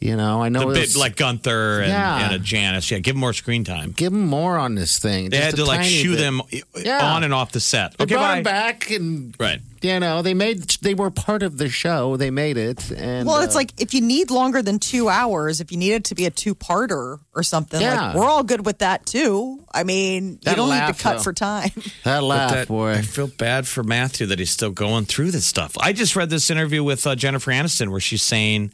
[0.01, 2.27] You know, I know The it bit like Gunther and, Yeah.
[2.27, 2.89] and a Janice.
[2.91, 3.91] Yeah, give them more screen time.
[3.91, 5.31] give them more on this thing.
[5.31, 6.19] They Just had to like tiny shoo bit.
[6.19, 6.41] them
[6.85, 7.05] Yeah.
[7.15, 7.99] on and off the set.
[7.99, 8.37] They okay, brought bye.
[8.37, 9.61] him back, and Right.
[9.83, 12.17] you know, they made they were part of the show.
[12.17, 15.61] They made it, and Well, it's uh, like if you need longer than two hours,
[15.61, 18.09] if you need it to be a two parter or something, Yeah.
[18.09, 19.65] like we're all good with that too.
[19.75, 21.23] I mean, you don't need to cut though.
[21.25, 21.73] for time.
[22.05, 22.93] that laugh, that- boy.
[22.93, 25.77] I feel bad for Matthew that he's still going through this stuff.
[25.81, 28.71] I just read this interview with uh, Jennifer Aniston where she's saying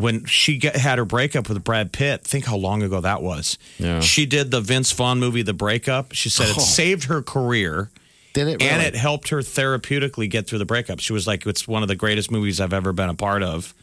[0.00, 3.58] when she get, had her breakup with Brad Pitt, think how long ago that was.
[3.78, 4.00] Yeah.
[4.00, 6.12] She did the Vince Vaughn movie, The Breakup.
[6.12, 6.60] She said it Oh.
[6.60, 7.90] saved her career
[8.32, 8.62] Did it?
[8.62, 11.00] and it helped her therapeutically get through the breakup.
[11.00, 13.74] She was like, it's one of the greatest movies I've ever been a part of.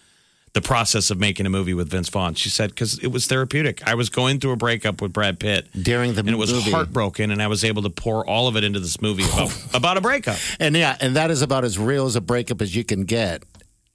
[0.53, 2.33] The process of making a movie with Vince Vaughn.
[2.33, 3.85] She said, because it was therapeutic.
[3.85, 6.71] I was going through a breakup with Brad Pitt during the and it was movie.
[6.71, 9.97] heartbroken, and I was able to pour all of it into this movie about, about
[9.97, 10.37] a breakup.
[10.59, 13.43] And yeah, and that is about as real as a breakup as you can get.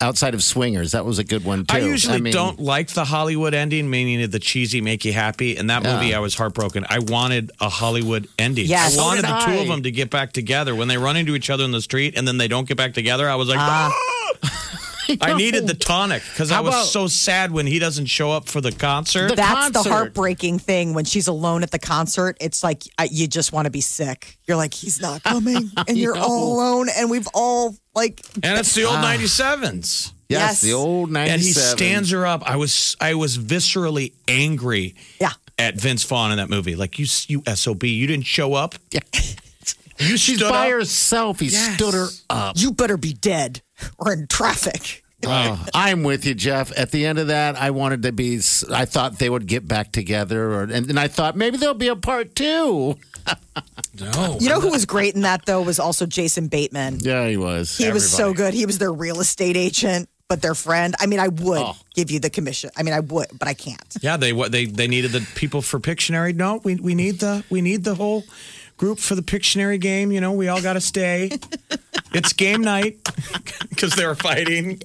[0.01, 1.77] Outside of Swingers, that was a good one too.
[1.77, 5.57] I usually mean, don't like the Hollywood ending, meaning the cheesy make you happy.
[5.57, 5.95] In that Yeah.
[5.95, 6.85] movie, I was heartbroken.
[6.89, 8.67] I wanted a Hollywood ending.
[8.67, 8.99] Yes.
[8.99, 10.75] I wanted did the two of them to get back together.
[10.75, 12.95] When they run into each other in the street and then they don't get back
[12.95, 13.93] together, I was like, Ah.
[15.21, 18.49] I needed the tonic because I was about- so sad when he doesn't show up
[18.49, 19.29] for the concert.
[19.29, 19.91] The That's the concert.
[19.91, 22.37] heartbreaking thing when she's alone at the concert.
[22.41, 24.39] It's like I, you just want to be sick.
[24.47, 26.23] You're like, he's not coming, and you're know.
[26.23, 28.21] all alone, and we've all like.
[28.43, 29.15] and it's the old ah.
[29.17, 30.13] 97s.
[30.29, 30.61] Yes, Yes.
[30.63, 31.33] the old '97.
[31.35, 32.43] And he stands her up.
[32.49, 35.33] I was I was viscerally angry Yeah.
[35.59, 36.75] at Vince Vaughn in that movie.
[36.75, 38.75] Like you you SOB, you didn't show up.
[39.99, 40.73] You She's stood by up.
[40.73, 41.41] herself.
[41.41, 41.75] He Yes.
[41.75, 42.57] stood her up.
[42.59, 43.61] You better be dead
[43.99, 45.02] or in traffic.
[45.25, 46.77] Oh, I'm with you, Jeff.
[46.77, 48.41] At the end of that, I wanted to be.
[48.73, 51.89] I thought they would get back together, or and then I thought maybe there'll be
[51.89, 52.97] a part two.
[54.01, 54.39] No.
[54.41, 56.99] You know who was great in that though was also Jason Bateman.
[57.01, 57.77] Yeah, he was.
[57.77, 58.55] He was so good.
[58.55, 60.95] He was their real estate agent, but their friend.
[60.99, 61.77] I mean, I would Oh.
[61.95, 62.71] give you the commission.
[62.75, 63.79] I mean, I would, but I can't.
[64.01, 66.35] Yeah, they what they they needed the people for Pictionary.
[66.35, 68.25] No, we we need the we need the whole
[68.79, 70.11] group for the Pictionary game.
[70.11, 71.31] You know, we all got to stay.
[72.15, 72.97] it's game night
[73.69, 74.81] because they were fighting.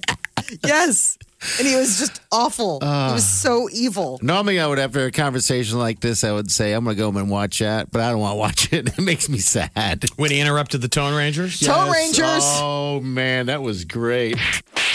[0.64, 1.18] Yes.
[1.58, 2.80] And he was just awful.
[2.80, 3.12] he ah.
[3.12, 4.18] was so evil.
[4.22, 7.06] Normally, I would after a conversation like this, I would say I'm going to go
[7.06, 8.88] home and watch that, but I don't want to watch it.
[8.98, 10.04] It makes me sad.
[10.16, 11.60] When he interrupted the Tone Rangers.
[11.60, 12.42] Tone Rangers.
[12.42, 14.36] Oh man, that was great.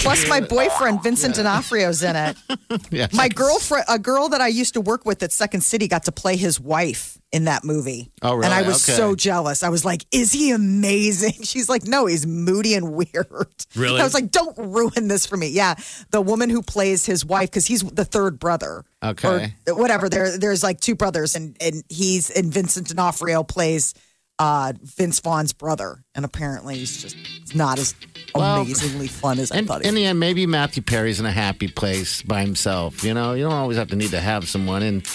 [0.03, 2.37] Plus, my boyfriend Vincent D'Onofrio's in it.
[2.89, 3.13] Yes.
[3.13, 6.11] My girlfriend, a girl that I used to work with at Second City, got to
[6.11, 8.11] play his wife in that movie.
[8.21, 8.45] Oh, really?
[8.45, 8.97] And I was Okay.
[8.97, 9.63] so jealous.
[9.63, 13.99] I was like, "Is he amazing?" She's like, "No, he's moody and weird." Really?
[13.99, 15.75] I was like, "Don't ruin this for me." Yeah,
[16.11, 18.83] the woman who plays his wife because he's the third brother.
[19.03, 19.53] Okay.
[19.67, 20.09] Or whatever.
[20.09, 23.93] There, there's like two brothers, and and he's and Vincent D'Onofrio plays
[24.39, 27.15] uh, Vince Vaughn's brother, and apparently he's just
[27.55, 27.93] not as
[28.35, 29.81] Well, amazingly fun as I And thought.
[29.83, 33.03] he in the end, maybe Matthew Perry's in a happy place by himself.
[33.03, 34.81] You know, you don't always have to need to have someone.
[34.83, 35.05] And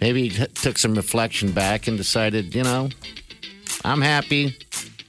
[0.00, 2.88] maybe he t- took some reflection back and decided, you know,
[3.84, 4.56] I'm happy,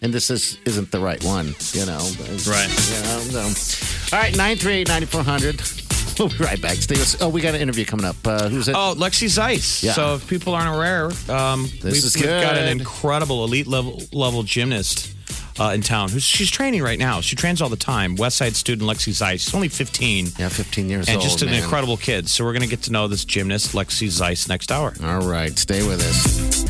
[0.01, 1.53] and this is isn't the right one.
[1.73, 1.99] You know,
[2.47, 2.69] Right.
[2.69, 4.15] You know, so.
[4.15, 5.61] All right, nine three eight ninety four hundred.
[6.19, 6.75] We'll be right back.
[6.75, 7.21] Stay with.
[7.21, 8.17] Oh, we got an interview coming up.
[8.27, 8.75] Uh, who's it?
[8.75, 9.81] Oh, Lexi Zeiss.
[9.81, 9.93] Yeah.
[9.93, 14.43] So if people aren't aware, um, we've, is we've got an incredible elite level level
[14.43, 15.15] gymnast
[15.59, 17.21] uh, in town who's she's training right now.
[17.21, 18.15] She trains all the time.
[18.15, 19.41] West Side student Lexi Zeiss.
[19.43, 21.23] She's only 15 yeah, fifteen years and old.
[21.23, 21.61] just an man.
[21.63, 22.29] incredible kid.
[22.29, 24.93] So we're going to get to know this gymnast Lexi Zeiss next hour.
[25.03, 26.63] All right, stay with us.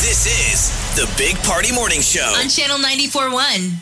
[0.00, 2.32] This is the Big Party Morning Show.
[2.38, 3.72] On Channel 94.1.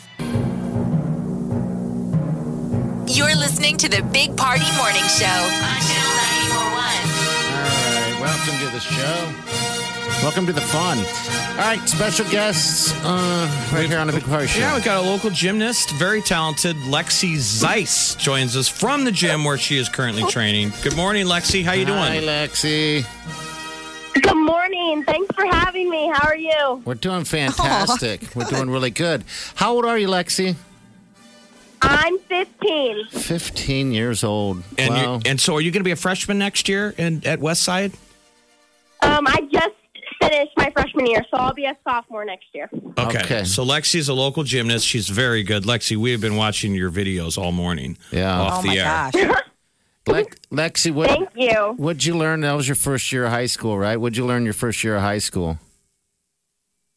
[3.07, 6.11] You're listening to the Big Party Morning Show on Channel
[6.49, 6.65] 94.1.
[6.65, 7.71] All
[8.01, 9.74] right, welcome to the show.
[10.23, 10.97] Welcome to the fun.
[10.97, 14.59] All right, special guests uh, right here on the Big Party Show.
[14.59, 16.75] Yeah, we've got a local gymnast, very talented.
[16.77, 20.71] Lexi Zeiss joins us from the gym where she is currently training.
[20.81, 21.63] Good morning, Lexi.
[21.63, 21.97] How you doing?
[21.97, 22.19] Hi.
[22.21, 23.05] Lexi.
[24.13, 25.03] Good morning.
[25.03, 26.11] Thanks for having me.
[26.13, 26.81] How are you?
[26.85, 28.35] We're doing fantastic.
[28.35, 29.23] We're doing really good.
[29.55, 30.55] How old are you, Lexi?
[31.81, 33.07] I'm 15.
[33.09, 34.63] 15 years old.
[34.77, 35.15] And wow.
[35.15, 37.93] you, and so, are you going to be a freshman next year in, at Westside?
[39.01, 39.75] Um, I just
[40.21, 42.69] finished my freshman year, so I'll be a sophomore next year.
[42.97, 43.19] Okay.
[43.19, 43.43] Okay.
[43.43, 44.85] So Lexi's a local gymnast.
[44.87, 45.63] She's very good.
[45.63, 47.97] Lexi, we have been watching your videos all morning.
[48.11, 48.31] Yeah.
[48.39, 49.31] Off Oh the my air.
[49.33, 49.41] gosh.
[50.07, 51.73] Lex- Lexi, what, Thank you.
[51.77, 52.41] what'd you learn?
[52.41, 53.97] That was your first year of high school, right?
[53.97, 55.57] What'd you learn your first year of high school?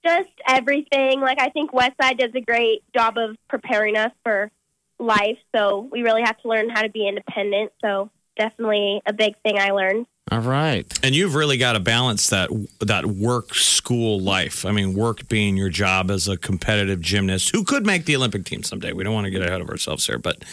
[0.04, 1.20] Just everything.
[1.20, 4.50] Like, I think Westside does a great job of preparing us for
[4.98, 7.72] life, so we really have to learn how to be independent.
[7.82, 10.06] So, definitely a big thing I learned.
[10.30, 10.86] All right.
[11.02, 12.50] And you've really got to balance that
[12.80, 14.66] that work school life.
[14.66, 18.44] I mean, work being your job as a competitive gymnast who could make the Olympic
[18.44, 18.92] team someday.
[18.92, 20.44] We don't want to get ahead of ourselves here, but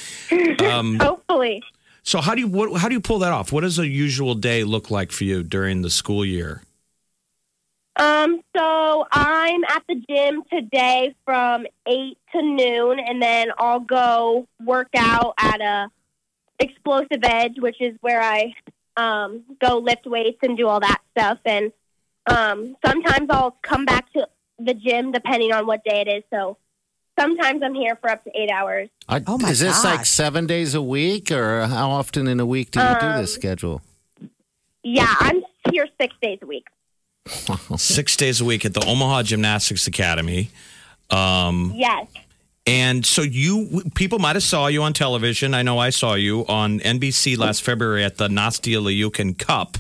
[0.62, 1.62] um, Hopefully.
[2.04, 3.52] so how do you what, how do you pull that off?
[3.52, 6.62] What does a usual day look like for you during the school year?
[7.98, 14.48] Um, so I'm at the gym today from eight to noon, and then I'll go
[14.64, 15.88] work out at a
[16.60, 18.54] explosive edge, which is where I
[18.98, 21.40] um, go lift weights and do all that stuff.
[21.46, 21.72] And
[22.28, 24.28] um, sometimes I'll come back to
[24.60, 26.24] the gym depending on what day it is.
[26.34, 26.58] So
[27.20, 28.90] sometimes I'm here for up to eight hours.
[29.08, 32.46] I, Oh, my is this like seven days a week, or how often in a
[32.46, 33.82] week do you do Um, this schedule?
[34.84, 36.66] Yeah, I'm here six days a week.
[37.78, 40.50] Six days a week at the Omaha Gymnastics Academy.
[41.10, 42.08] Um, Yes.
[42.68, 45.54] And so you people might have saw you on television.
[45.54, 49.78] I know I saw you on NBC last February at the Nastia Liukin Cup.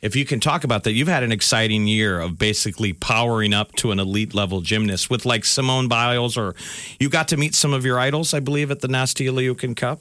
[0.00, 3.72] If you can talk about that, you've had an exciting year of basically powering up
[3.76, 6.54] to an elite level gymnast with like Simone Biles, or
[7.00, 10.00] you got to meet some of your idols, I believe, at the Nastia Liukin Cup.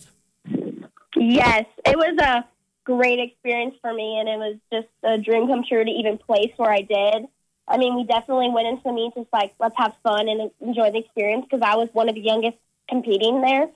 [1.16, 2.46] Yes, it was a
[2.84, 6.52] great experience for me, and it was just a dream come true to even place
[6.58, 7.28] where I did.
[7.68, 10.92] I mean, we definitely went into the meet just like let's have fun and enjoy
[10.92, 12.58] the experience because I was one of the youngest
[12.90, 13.70] competing there.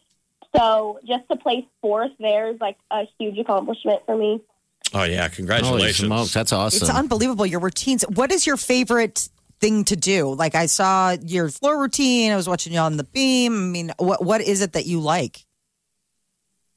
[0.55, 4.41] So just to place fourth there is like a huge accomplishment for me.
[4.93, 6.07] Oh yeah, congratulations!
[6.07, 6.77] smokes, that's awesome.
[6.81, 7.45] It's unbelievable.
[7.45, 8.03] Your routines.
[8.03, 9.29] What is your favorite
[9.59, 10.33] thing to do?
[10.33, 12.31] Like I saw your floor routine.
[12.31, 13.53] I was watching you on the beam.
[13.53, 15.45] I mean, what what is it that you like?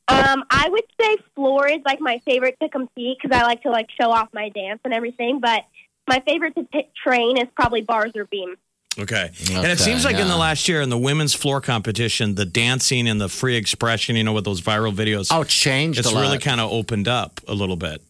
[0.06, 3.70] Um, I would say floor is like my favorite to compete because I like to
[3.70, 5.40] like show off my dance and everything.
[5.40, 5.64] But
[6.09, 8.57] my favorite to t- train is probably bars or beam.
[8.98, 9.30] Okay.
[9.50, 13.09] And it seems like in the last year in the women's floor competition, the dancing
[13.09, 16.14] and the free expression, you know, with those viral videos, Oh, it's changed it's a
[16.14, 18.00] really kind of opened up a little bit.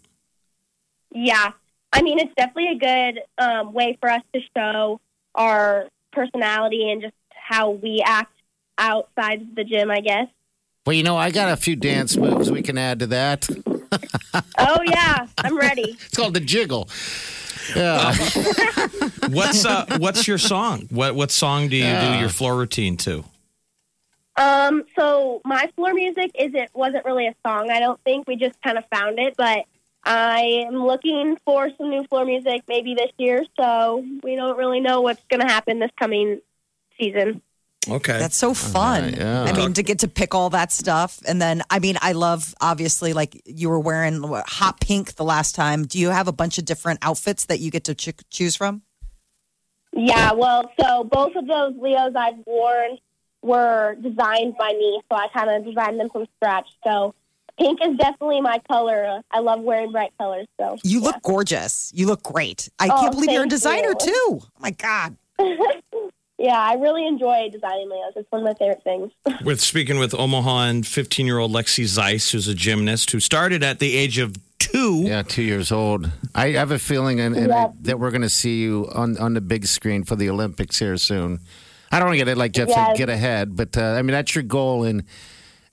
[1.10, 1.52] Yeah.
[1.92, 2.78] I mean, it's definitely a
[3.14, 5.00] good um, way for us to show
[5.34, 8.32] our personality and just how we act
[8.76, 10.28] outside of the gym, I guess.
[10.84, 13.48] well, you know, I got a few dance moves we can add to that.
[14.58, 15.28] Oh, yeah.
[15.38, 15.96] I'm ready.
[16.06, 16.88] It's called the jiggle.
[17.74, 18.14] Yeah.
[19.30, 20.86] What's uh, what's your song?
[20.90, 23.24] What what song do you do your floor routine to?
[24.36, 27.70] Um, so my floor music isn't wasn't really a song.
[27.70, 29.64] I don't think we just kind of found it, but
[30.04, 33.44] I am looking for some new floor music maybe this year.
[33.58, 36.40] So we don't really know what's going to happen this coming
[36.98, 37.40] season.
[37.88, 38.18] Okay.
[38.18, 39.02] That's so fun.
[39.04, 39.42] right, yeah.
[39.44, 41.20] I mean, to get to pick all that stuff.
[41.26, 45.54] And then, I mean, I love, obviously, like you were wearing hot pink the last
[45.54, 45.84] time.
[45.84, 48.82] Do you have a bunch of different outfits that you get to ch- choose from?
[49.96, 52.98] Yeah, well, so both of those Leos I've worn
[53.42, 56.66] were designed by me, so I kind of designed them from scratch.
[56.82, 57.14] So
[57.58, 59.20] pink is definitely my color.
[59.30, 60.46] I love wearing bright colors.
[60.58, 61.04] So You yeah.
[61.06, 61.92] look gorgeous.
[61.94, 62.68] You look great.
[62.80, 63.94] I Oh, can't believe you're a designer you.
[64.00, 64.12] too.
[64.42, 65.16] Oh my God.
[66.44, 68.12] yeah, I really enjoy designing Leos.
[68.16, 69.10] It's one of my favorite things.
[69.46, 73.62] with speaking with Omaha and 15 year old Lexi Zeiss, who's a gymnast who started
[73.62, 75.04] at the age of two.
[75.04, 76.10] Yeah, two years old.
[76.34, 77.64] I have a feeling and, and Yeah.
[77.64, 80.78] I, that we're going to see you on, on the big screen for the Olympics
[80.78, 81.40] here soon.
[81.90, 84.12] I don't want to get it like Jeff said, get ahead, but uh, I mean
[84.12, 84.84] that's your goal.
[84.84, 85.04] And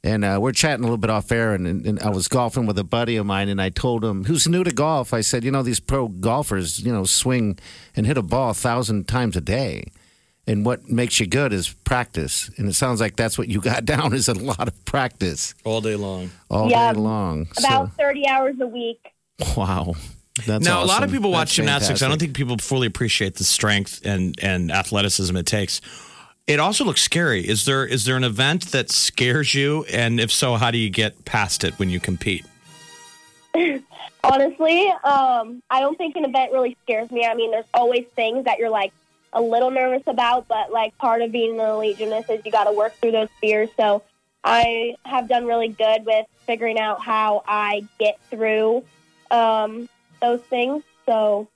[0.04, 2.66] and uh, we're chatting a little bit off air, and, and, and I was golfing
[2.66, 5.14] with a buddy of mine, and I told him who's new to golf.
[5.14, 7.60] I said, you know, these pro golfers, you know, swing
[7.96, 9.84] and hit a ball a thousand times a day.
[10.48, 12.50] And what makes you good is practice.
[12.58, 15.82] And it sounds like that's what you got down is a lot of practice All
[15.82, 16.32] day long.
[16.50, 17.48] all Yeah, day long.
[17.58, 19.14] About 30 hours a week.
[19.56, 19.94] wow.
[20.48, 22.02] That's now, a lot of people watch That's gymnastics.
[22.02, 25.82] I don't think people fully appreciate the strength and, and athleticism it takes.
[26.48, 27.48] It also looks scary.
[27.48, 29.86] Is there is there an event that scares you?
[29.92, 32.46] And if so, how do you get past it when you compete?
[34.24, 37.26] Honestly, um, I don't think an event really scares me.
[37.26, 38.94] I mean, there's always things that you're like
[39.34, 42.66] a little nervous about, but like part of being an elite gymnast is you got
[42.66, 43.70] to work through those fears.
[43.78, 44.04] So
[44.44, 48.84] I have done really good with figuring out how I get through
[49.30, 49.88] um,
[50.22, 50.84] those things.
[51.06, 51.48] So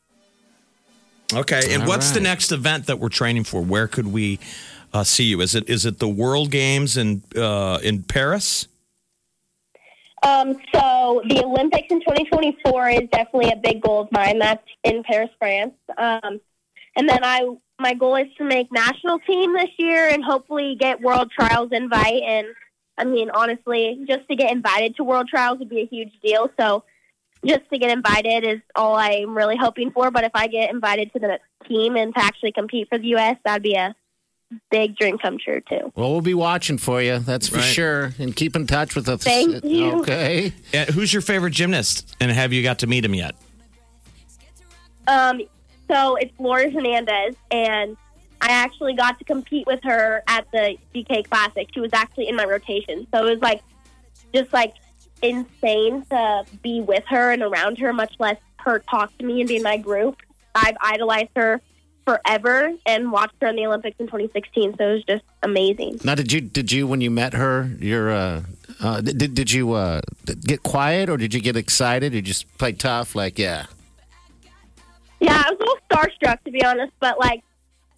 [1.34, 1.74] Okay.
[1.74, 3.62] And All what's the next event that we're training for?
[3.62, 4.40] Where could we
[4.94, 5.42] uh, see you?
[5.42, 8.68] Is it is it the World Games in uh, in Paris?
[10.24, 14.40] Um, so the Olympics in 2024 is definitely a big goal of mine.
[14.40, 15.76] That's in Paris, France.
[15.98, 16.40] Um,
[16.96, 17.48] and then I,
[17.80, 22.24] my goal is to make national team this year and hopefully get world trials invite.
[22.24, 22.48] And
[22.98, 26.50] I mean, honestly, just to get invited to world trials would be a huge deal.
[26.60, 26.84] So
[27.46, 30.10] just to get invited is all I'm really hoping for.
[30.12, 33.38] But if I get invited to the team and to actually compete for the U.S.,
[33.44, 33.94] that'd be a
[34.72, 35.92] big dream come true too.
[35.96, 37.20] Well, we'll be watching for you.
[37.20, 37.64] That's for Right.
[37.64, 38.14] sure.
[38.20, 39.24] And keep in touch with us.
[39.24, 40.00] Thank you.
[40.00, 40.54] Okay.
[40.74, 42.16] Uh, who's your favorite gymnast?
[42.22, 43.36] And have you got to meet him yet?
[45.08, 45.42] Um,
[45.88, 47.98] so it's Laurie Hernandez, and
[48.42, 51.68] I actually got to compete with her at the DK Classic.
[51.74, 53.62] She was actually in my rotation, so it was like
[54.34, 54.76] just like
[55.22, 59.48] insane to be with her and around her, much less her talk to me and
[59.48, 60.18] be in my group.
[60.54, 61.62] I've idolized her
[62.06, 66.00] forever and watched her in the Olympics in 2016, so it was just amazing.
[66.04, 67.72] Now, did you did you when you met her?
[67.80, 68.44] Your uh,
[68.80, 70.02] uh, did did you uh,
[70.46, 73.16] get quiet or did you get excited or just play tough?
[73.16, 73.66] Like, yeah,
[75.20, 77.44] Yeah, I was a little starstruck to be honest, but like,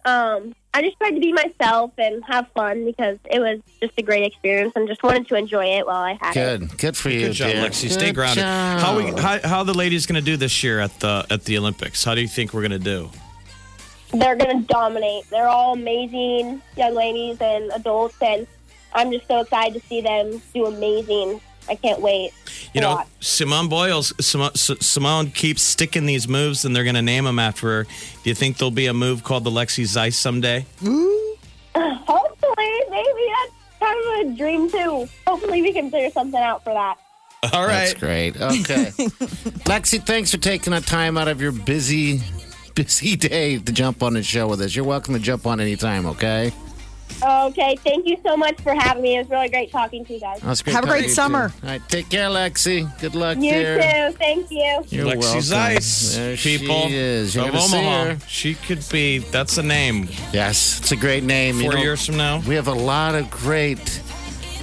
[0.04, 4.02] um, I just tried to be myself and have fun because it was just a
[4.02, 6.60] great experience and just wanted to enjoy it while I had it.
[6.60, 7.26] good, good for you.
[7.26, 7.64] Good job, dear.
[7.64, 7.90] Lexi.
[7.90, 8.42] Stay Good grounded.
[8.44, 8.80] job.
[8.80, 11.44] How we how, how are the ladies going to do this year at the at
[11.44, 12.04] the Olympics?
[12.04, 13.10] How do you think we're going to do?
[14.12, 15.28] They're going to dominate.
[15.30, 18.46] They're all amazing young ladies and adults, and
[18.94, 21.40] I'm just so excited to see them do amazing.
[21.68, 22.32] I can't wait.
[22.74, 23.06] You know, watch.
[23.20, 27.68] Simone Biles, Simone, Simone keeps sticking these moves, and they're going to name them after
[27.68, 27.84] her.
[27.84, 30.66] Do you think there'll be a move called the Lexi Zeiss someday?
[31.74, 35.08] hopefully, maybe that's kind of a dream too.
[35.26, 36.96] Hopefully, we can figure something out for that.
[37.52, 38.36] All right, That's great.
[38.36, 38.90] Okay,
[39.64, 42.20] Lexi, thanks for taking the time out of your busy
[42.74, 44.74] busy day to jump on the show with us.
[44.74, 46.06] You're welcome to jump on anytime.
[46.06, 46.52] Okay,
[47.22, 49.16] Okay, thank you so much for having me.
[49.16, 50.40] It was really great talking to you guys.
[50.40, 51.48] That's great Have a talking great to you, summer.
[51.48, 51.54] too.
[51.64, 53.00] All right, take care, Lexi.
[53.00, 53.76] Good luck, You dear.
[54.10, 54.16] too.
[54.18, 54.84] Thank you.
[54.88, 55.40] You're Lexi welcome.
[55.42, 57.34] Zeiss, There people she is.
[57.34, 58.04] You're of gonna see Omaha.
[58.04, 58.18] her.
[58.28, 59.18] She could be.
[59.18, 60.08] That's a name.
[60.32, 61.56] Yes, it's a great name.
[61.56, 62.40] You Four know, years from now.
[62.46, 64.00] We have a lot of great.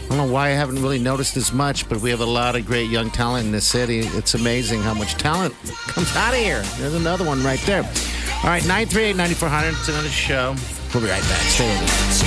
[0.05, 2.55] I don't know why I haven't really noticed as much, but we have a lot
[2.55, 3.99] of great young talent in this city.
[4.01, 5.55] It's amazing how much talent
[5.87, 6.61] comes out of here.
[6.77, 7.81] There's another one right there.
[7.81, 9.69] All right, 938 9400.
[9.79, 10.55] It's another show.
[10.95, 11.41] We'll be right back.
[11.51, 12.23] Stay with us.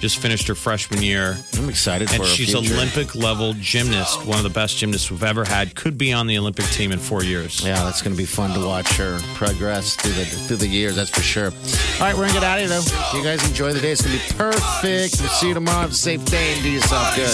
[0.00, 1.36] Just finished her freshman year.
[1.54, 2.74] I'm excited for And her she's future.
[2.74, 4.28] Olympic level gymnast, oh.
[4.28, 5.74] one of the best gymnasts we've ever had.
[5.74, 7.64] Could be on the Olympic team in four years.
[7.64, 10.94] Yeah, that's going to be fun to watch her progress through the through the years.
[10.94, 11.46] That's for sure.
[11.46, 13.18] All right, we're gonna get out of here though.
[13.18, 13.92] You guys enjoy the day.
[13.92, 15.20] It's gonna be perfect.
[15.20, 15.80] We'll see you tomorrow.
[15.80, 17.28] Have a safe day and do yourself good.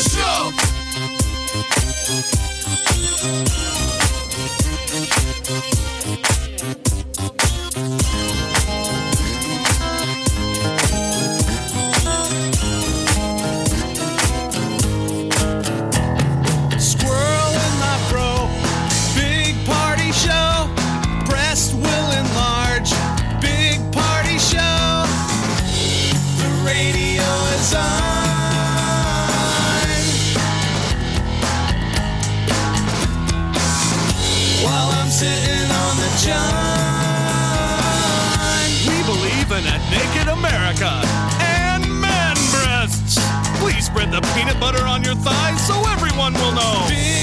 [46.55, 47.14] Will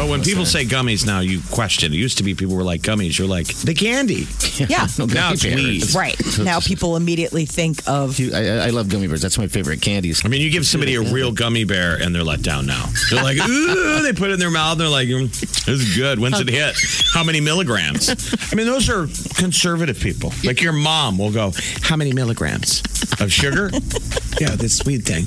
[0.00, 1.92] But when people say gummies now, you question.
[1.92, 3.18] It used to be people were like gummies.
[3.18, 4.26] You're like the candy.
[4.60, 4.86] Yeah.
[4.98, 5.56] No Now it's bears.
[5.56, 5.94] weed.
[5.94, 6.38] Right.
[6.38, 9.22] Now people immediately think of You- I, I love gummy bears.
[9.22, 10.22] That's my favorite candies.
[10.22, 12.84] I mean, you give somebody a real gummy bear and they're let down now.
[13.10, 14.72] They're like, ooh, they put it in their mouth.
[14.72, 15.30] And they're like, mm,
[15.64, 16.18] this is good.
[16.18, 16.76] When's it hit?
[17.14, 18.10] How many milligrams?
[18.52, 20.32] I mean, those are conservative people.
[20.44, 22.82] Like your mom will go, how many milligrams
[23.18, 23.70] of sugar?
[24.40, 25.24] yeah, this weed thing.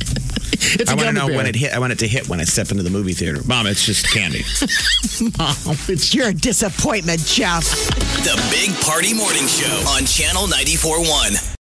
[0.66, 1.38] It's I a want to gummy know bear.
[1.38, 1.74] when it hit.
[1.74, 3.42] I want it to hit when I step into the movie theater.
[3.48, 4.44] Mom, it's just candy.
[5.38, 7.66] Mom, it's you're disappointment, Jeff.
[8.24, 11.50] The Big Party Morning Show on Channel 94.1.